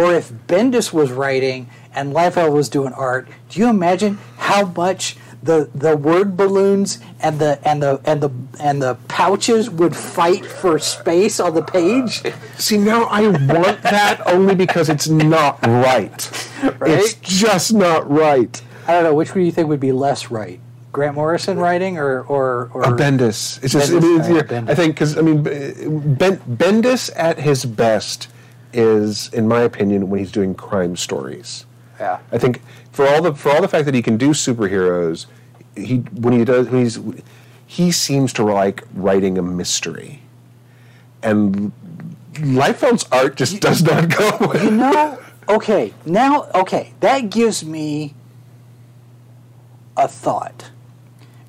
[0.01, 5.15] Or if Bendis was writing and Liefeld was doing art, do you imagine how much
[5.43, 10.43] the the word balloons and the and the and the and the pouches would fight
[10.43, 12.23] for space on the page?
[12.57, 16.47] See, now I want that only because it's not right.
[16.81, 18.59] It's just not right.
[18.87, 20.59] I don't know which one do you think would be less right,
[20.91, 23.63] Grant Morrison writing or or or A Bendis.
[23.63, 23.91] It's just.
[23.91, 24.69] Bendis, it is, uh, yeah, Bendis.
[24.69, 28.27] I think because I mean, ben, Bendis at his best
[28.73, 31.65] is, in my opinion, when he's doing crime stories.
[31.99, 32.19] yeah.
[32.31, 32.61] I think
[32.91, 35.25] for all the for all the fact that he can do superheroes,
[35.75, 36.99] he when he does when he's
[37.65, 40.21] he seems to like writing a mystery,
[41.23, 41.71] and
[42.33, 44.37] Liefeld's art just does not go.
[44.47, 48.13] with You know, okay, now, okay, that gives me
[49.97, 50.71] a thought.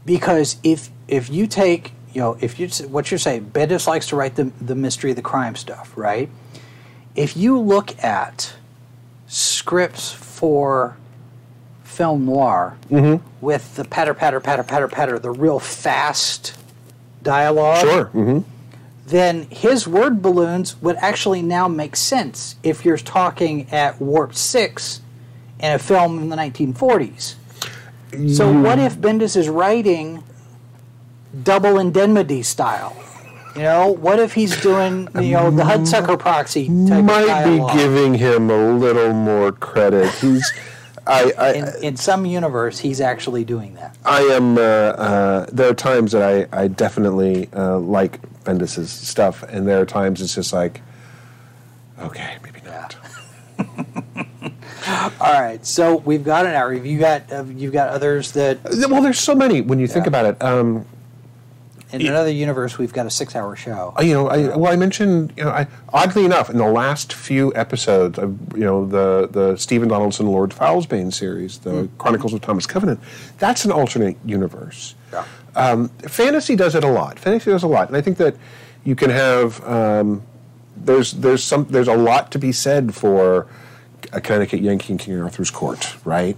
[0.05, 4.16] Because if if you take, you know, if you what you're saying, Bendis likes to
[4.16, 6.29] write the the mystery, the crime stuff, right?
[7.14, 8.54] If you look at
[9.26, 10.96] scripts for
[11.84, 12.76] film noir
[13.40, 16.56] with the patter patter patter patter patter, the real fast
[17.22, 18.04] dialogue, Sure.
[18.06, 18.38] hmm
[19.04, 25.00] then his word balloons would actually now make sense if you're talking at warp 6
[25.60, 27.34] in a film in the 1940s.
[28.34, 30.22] So what if Bendis is writing
[31.42, 32.96] double indemnity style?
[33.55, 37.78] You know, what if he's doing, you know, the Hudsucker proxy type Might of be
[37.78, 40.11] giving him a little more credit.
[40.14, 40.50] He's,
[41.07, 43.96] I, I, in, in some universe, he's actually doing that.
[44.05, 44.57] I am.
[44.57, 49.80] Uh, uh, there are times that I, I definitely uh, like Bendis's stuff, and there
[49.80, 50.80] are times it's just like,
[51.98, 52.96] okay, maybe not.
[55.20, 56.72] All right, so we've got an hour.
[56.72, 60.24] You got uh, you've got others that Well, there's so many when you think about
[60.26, 60.42] it.
[60.42, 60.86] Um,
[61.93, 63.95] in another universe we've got a six-hour show.
[64.01, 67.53] you know, I, well, I mentioned, you know, I, oddly enough, in the last few
[67.55, 72.40] episodes of, you know, the the Stephen Donaldson Lord Foul's Bane series, the Chronicles of
[72.40, 73.01] Thomas Covenant,
[73.38, 74.95] that's an alternate universe.
[75.12, 75.24] Yeah.
[75.55, 77.18] Um, fantasy does it a lot.
[77.18, 78.36] Fantasy does a lot, and I think that
[78.84, 80.22] you can have um,
[80.76, 83.47] there's there's some there's a lot to be said for
[84.12, 86.36] a Connecticut Yankee in King Arthur's court, right?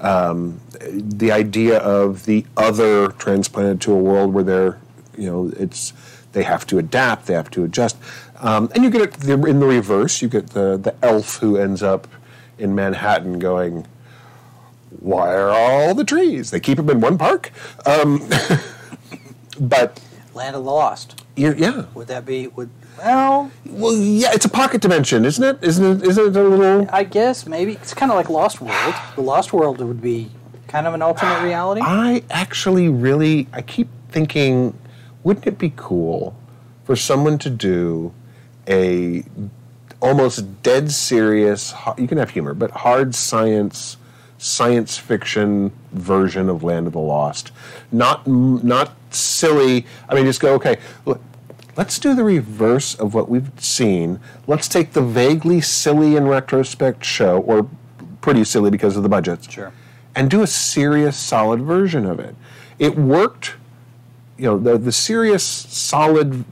[0.00, 4.78] Um, the idea of the other transplanted to a world where they're
[5.18, 5.92] you know it's
[6.32, 7.96] they have to adapt, they have to adjust,
[8.40, 10.20] um, and you get it in the reverse.
[10.22, 12.08] You get the the elf who ends up
[12.58, 13.86] in Manhattan going
[15.00, 16.50] why are all the trees?
[16.50, 17.52] They keep them in one park.
[17.84, 18.28] Um,
[19.60, 20.00] but
[20.34, 21.24] Land of the Lost.
[21.36, 22.48] yeah, Would that be?
[22.48, 25.62] Would well, well, yeah, it's a pocket dimension, isn't it?
[25.62, 26.08] Isn't it?
[26.08, 26.88] Isn't it a little?
[26.90, 28.94] I guess maybe it's kind of like Lost World.
[29.16, 30.30] The Lost World would be
[30.66, 31.82] kind of an alternate reality.
[31.84, 34.76] I actually really, I keep thinking,
[35.26, 36.36] wouldn't it be cool
[36.84, 38.14] for someone to do
[38.68, 39.24] a
[40.00, 41.74] almost dead serious?
[41.98, 43.96] You can have humor, but hard science,
[44.38, 47.50] science fiction version of Land of the Lost.
[47.90, 49.84] Not not silly.
[50.08, 50.76] I mean, just go okay.
[51.04, 51.20] Look,
[51.76, 54.20] let's do the reverse of what we've seen.
[54.46, 57.68] Let's take the vaguely silly in retrospect show, or
[58.20, 59.72] pretty silly because of the budgets Sure.
[60.14, 62.36] and do a serious, solid version of it.
[62.78, 63.54] It worked.
[64.38, 66.44] You know, the the serious, solid,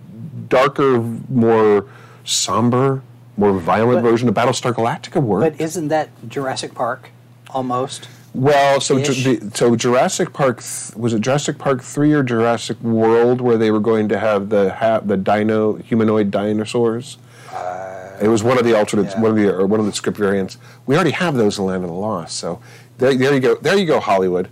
[0.48, 1.86] darker, more
[2.24, 3.02] somber,
[3.36, 5.58] more violent But- version of Battlestar Galactica worked.
[5.58, 7.10] But isn't that Jurassic Park
[7.50, 8.08] almost?
[8.32, 13.40] well, so Ju- so Jurassic Park th- was it Jurassic Park three or Jurassic World
[13.40, 17.16] where they were going to have the ha- the dino humanoid dinosaurs.
[17.54, 19.20] Uh, it was one of the alternate, yeah.
[19.20, 20.56] one of the or one of the script variants.
[20.86, 22.36] We already have those in Land of the Lost.
[22.36, 22.60] So
[22.98, 23.54] there, there you go.
[23.56, 24.48] There you go, Hollywood.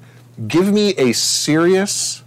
[0.47, 2.22] Give me a serious,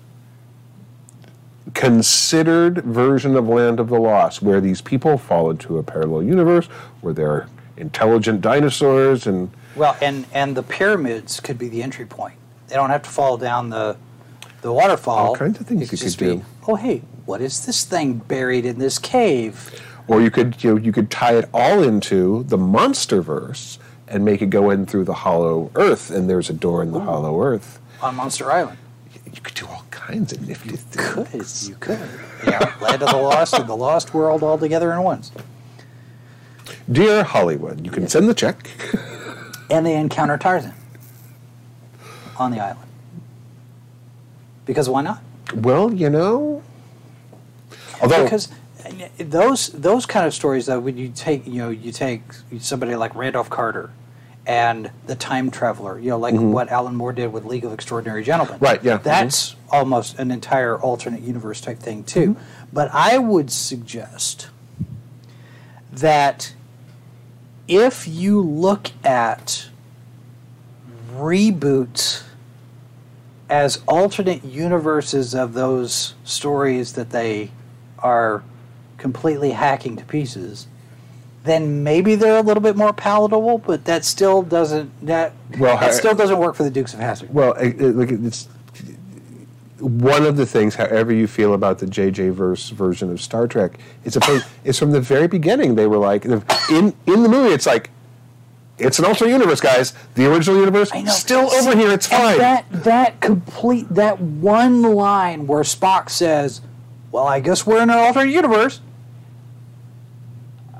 [1.75, 6.65] considered version of Land of the Lost, where these people fall into a parallel universe,
[7.01, 7.47] where they're
[7.77, 12.35] intelligent dinosaurs, and Well, and and the pyramids could be the entry point.
[12.67, 13.97] They don't have to fall down the
[14.61, 15.27] the waterfall.
[15.27, 16.45] All kinds of things could you could be, do.
[16.67, 19.79] oh hey, what is this thing buried in this cave?
[20.07, 24.23] or you could you know you could tie it all into the monster verse and
[24.23, 27.41] make it go in through the hollow earth, and there's a door in the hollow
[27.41, 27.79] earth.
[28.01, 28.77] On Monster Island.
[29.33, 31.67] You could do all kinds of nifty Could things.
[31.67, 31.99] you could?
[32.45, 35.31] Yeah, Land of the Lost and the Lost World all together in once.
[36.91, 38.69] Dear Hollywood, you can send the check.
[39.69, 40.73] And they encounter Tarzan
[42.37, 42.89] on the island.
[44.65, 45.23] Because why not?
[45.55, 46.61] Well, you know.
[48.01, 48.51] Although, because
[48.85, 52.21] uh, those those kind of stories though when you take you know you take
[52.59, 53.91] somebody like Randolph Carter
[54.47, 58.23] and the time traveler you know like what Alan Moore did with League of Extraordinary
[58.23, 58.65] Gentlemen Mm-hmm.
[58.65, 58.97] Right, yeah.
[58.97, 62.65] that's almost an entire alternate universe type thing too Mm-hmm.
[62.73, 64.49] but I would suggest
[65.91, 66.53] that
[67.67, 69.69] if you look at
[71.13, 72.23] reboots
[73.49, 77.51] as alternate universes of those stories that they
[77.99, 78.43] are
[78.97, 80.67] completely hacking to pieces,
[81.45, 83.59] then maybe they're a little bit more palatable.
[83.59, 86.99] But that still doesn't that Well, that I- still doesn't work for the Dukes of
[86.99, 87.33] Hazzard.
[87.33, 88.47] well, it, it, look, it's
[89.79, 90.75] one of the things.
[90.75, 94.91] However you feel about the JJ verse version of Star Trek, it's a it's from
[94.91, 95.75] the very beginning.
[95.75, 96.43] They were like in
[97.05, 97.53] in the movie.
[97.53, 97.89] It's like
[98.77, 99.93] It's an alternate universe, guys.
[100.15, 101.91] The original universe still See, over here.
[101.91, 102.37] It's fine.
[102.37, 106.61] That that complete that one line where Spock says,
[107.11, 108.79] "Well, I guess we're in an alternate universe,"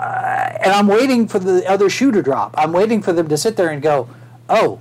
[0.06, 2.54] uh, and I'm waiting for the other shoe to drop.
[2.58, 4.08] I'm waiting for them to sit there and go,
[4.50, 4.80] "Oh,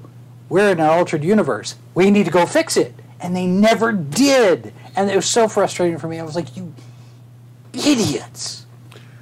[0.49, 1.77] we're in an altered universe.
[1.95, 5.99] We need to go fix it," and they never did, and it was so frustrating
[5.99, 6.19] for me.
[6.19, 6.73] I was like, "You
[7.73, 8.67] idiots!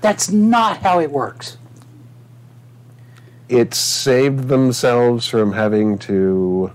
[0.01, 1.57] That's not how it works."
[3.49, 6.73] it saved themselves from having to,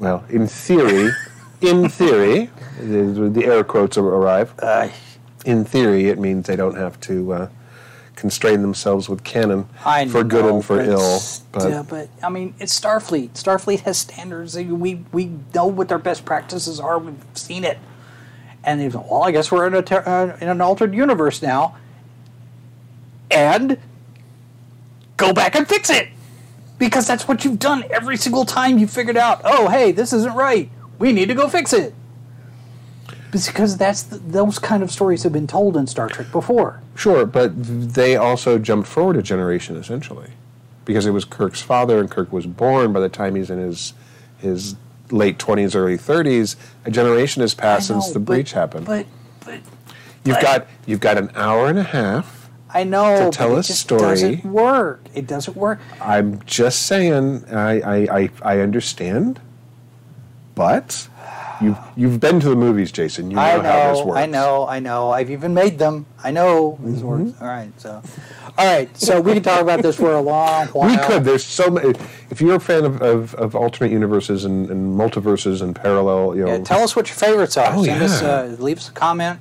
[0.00, 1.12] well, in theory,
[1.60, 2.50] in theory,
[2.80, 4.52] the, the air quotes arrive.
[4.58, 4.88] Uh,
[5.44, 7.48] In theory, it means they don't have to uh,
[8.20, 11.18] constrain themselves with canon I for good and for but ill.
[11.18, 13.30] still- but I mean, it's Starfleet.
[13.30, 14.54] Starfleet has standards.
[14.56, 16.98] We we know what their best practices are.
[16.98, 17.78] We've seen it.
[18.62, 21.76] And they've well, I guess we're in a ter- uh, in an altered universe now.
[23.30, 23.78] And
[25.16, 26.08] go back and fix it
[26.78, 29.40] because that's what you've done every single time you figured out.
[29.44, 30.70] Oh, hey, this isn't right.
[30.98, 31.94] We need to go fix it.
[33.30, 36.80] Because that's the, those kind of stories have been told in Star Trek before.
[36.96, 40.30] Sure, but they also jumped forward a generation essentially,
[40.84, 43.92] because it was Kirk's father, and Kirk was born by the time he's in his
[44.38, 44.74] his
[45.10, 46.56] late twenties, early thirties.
[46.84, 48.86] A generation has passed know, since the but- breach happened.
[48.86, 49.06] But
[49.44, 49.60] but
[50.24, 52.40] you've but- got you've got an hour and a half.
[52.72, 53.30] I know.
[53.30, 54.00] to tell a story.
[54.00, 55.02] doesn't work.
[55.12, 55.80] It doesn't work.
[56.00, 57.44] I'm just saying.
[57.52, 59.40] I I, I, I understand,
[60.54, 61.08] but
[61.60, 63.30] you've you've been to the movies, Jason.
[63.30, 64.18] You know, I how this works.
[64.18, 64.66] I know.
[64.66, 65.10] I know.
[65.10, 66.06] I've even made them.
[66.22, 66.92] I know Mm-hmm.
[66.94, 67.32] this works.
[67.40, 67.72] All right.
[67.80, 68.02] So,
[68.58, 68.96] all right.
[68.96, 70.88] So we can talk about this for a long while.
[70.88, 71.24] We could.
[71.24, 71.90] There's so many.
[72.30, 76.44] If you're a fan of, of, of alternate universes and, and multiverses and parallel, you
[76.44, 77.72] know, Yeah, tell us what your favorites are.
[77.74, 78.28] Oh, send us, yeah.
[78.28, 79.40] uh, leave us a comment.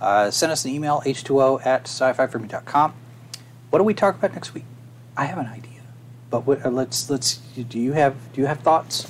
[0.00, 2.26] Uh, send us an email, h2o at sci-fi
[3.70, 4.64] What do we talk about next week?
[5.16, 5.80] I have an idea,
[6.30, 7.36] but what, uh, let's let's.
[7.36, 9.06] Do you have do you have thoughts?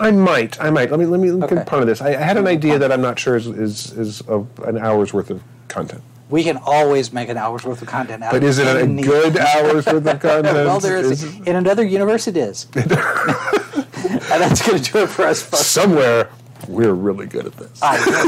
[0.00, 0.60] I might.
[0.60, 0.90] I might.
[0.90, 1.54] Let me let me Okay.
[1.56, 2.00] get part of this.
[2.02, 5.12] I, I had an idea that I'm not sure is is, is of an hour's
[5.14, 6.02] worth of content.
[6.30, 8.86] We can always make an hour's worth of content out But of is it a
[8.86, 10.44] good hour's worth of content?
[10.44, 11.22] well, there is.
[11.22, 12.66] Is- in another universe, it is.
[12.74, 12.90] and
[14.42, 15.66] that's going to do it for us, folks.
[15.66, 16.28] somewhere
[16.66, 17.78] we're really good at this.
[17.82, 18.24] I know,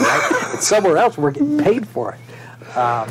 [0.52, 0.62] right?
[0.62, 1.16] Somewhere else.
[1.16, 2.76] We're getting paid for it.
[2.76, 3.08] Um,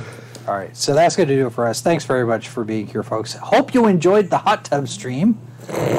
[0.47, 1.81] all right, so that's going to do it for us.
[1.81, 3.33] Thanks very much for being here, folks.
[3.33, 5.39] Hope you enjoyed the hot tub stream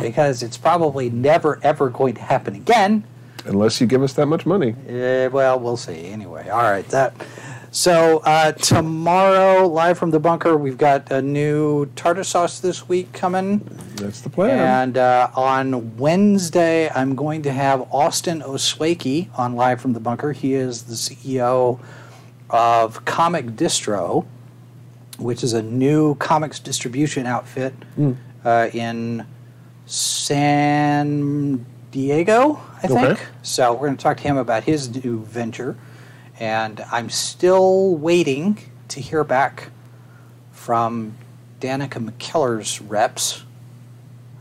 [0.03, 3.05] because it's probably never ever going to happen again.
[3.45, 4.73] Unless you give us that much money.
[4.89, 6.07] Uh, well, we'll see.
[6.07, 6.87] Anyway, all right.
[6.89, 7.15] That.
[7.71, 13.13] So uh, tomorrow, live from the bunker, we've got a new tartar sauce this week
[13.13, 13.59] coming.
[13.97, 14.59] That's the plan.
[14.59, 20.33] And uh, on Wednesday, I'm going to have Austin Oswaki on Live from the Bunker.
[20.33, 21.79] He is the CEO
[22.49, 24.25] of Comic Distro,
[25.19, 27.75] which is a new comics distribution outfit
[28.45, 29.27] uh, in
[29.87, 32.99] San Diego, I think.
[32.99, 33.23] Okay.
[33.43, 35.77] So we're going to talk to him about his new venture.
[36.39, 38.59] And I'm still waiting
[38.89, 39.71] to hear back
[40.53, 41.15] from
[41.61, 43.45] Danica McKellar's reps.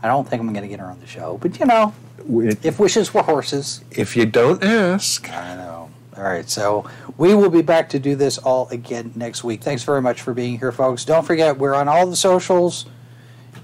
[0.02, 1.94] I don't think I'm going to get her on the show, but you know,
[2.28, 3.82] It- if wishes were horses.
[3.90, 5.90] if you don't ask, I know.
[6.16, 6.84] All right, so
[7.18, 9.62] we will be back to do this all again next week.
[9.62, 11.04] Thanks very much for being here, folks.
[11.04, 12.86] Don't forget, we're on all the socials.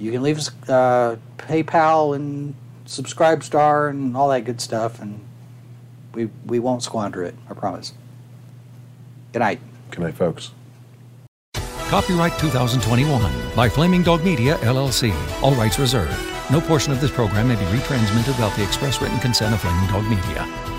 [0.02, 5.20] You can leave us uh, PayPal and SubscribeStar and all that good stuff, and
[6.12, 7.36] we we won't squander it.
[7.48, 7.92] I promise.
[9.32, 9.60] Good night.
[9.92, 10.50] good night, folks.
[11.88, 15.14] Copyright 2021 by Flaming Dog Media, LLC.
[15.40, 16.18] All rights reserved.
[16.50, 19.88] No portion of this program may be retransmitted without the express written consent of Flaming
[19.88, 20.71] Dog Media.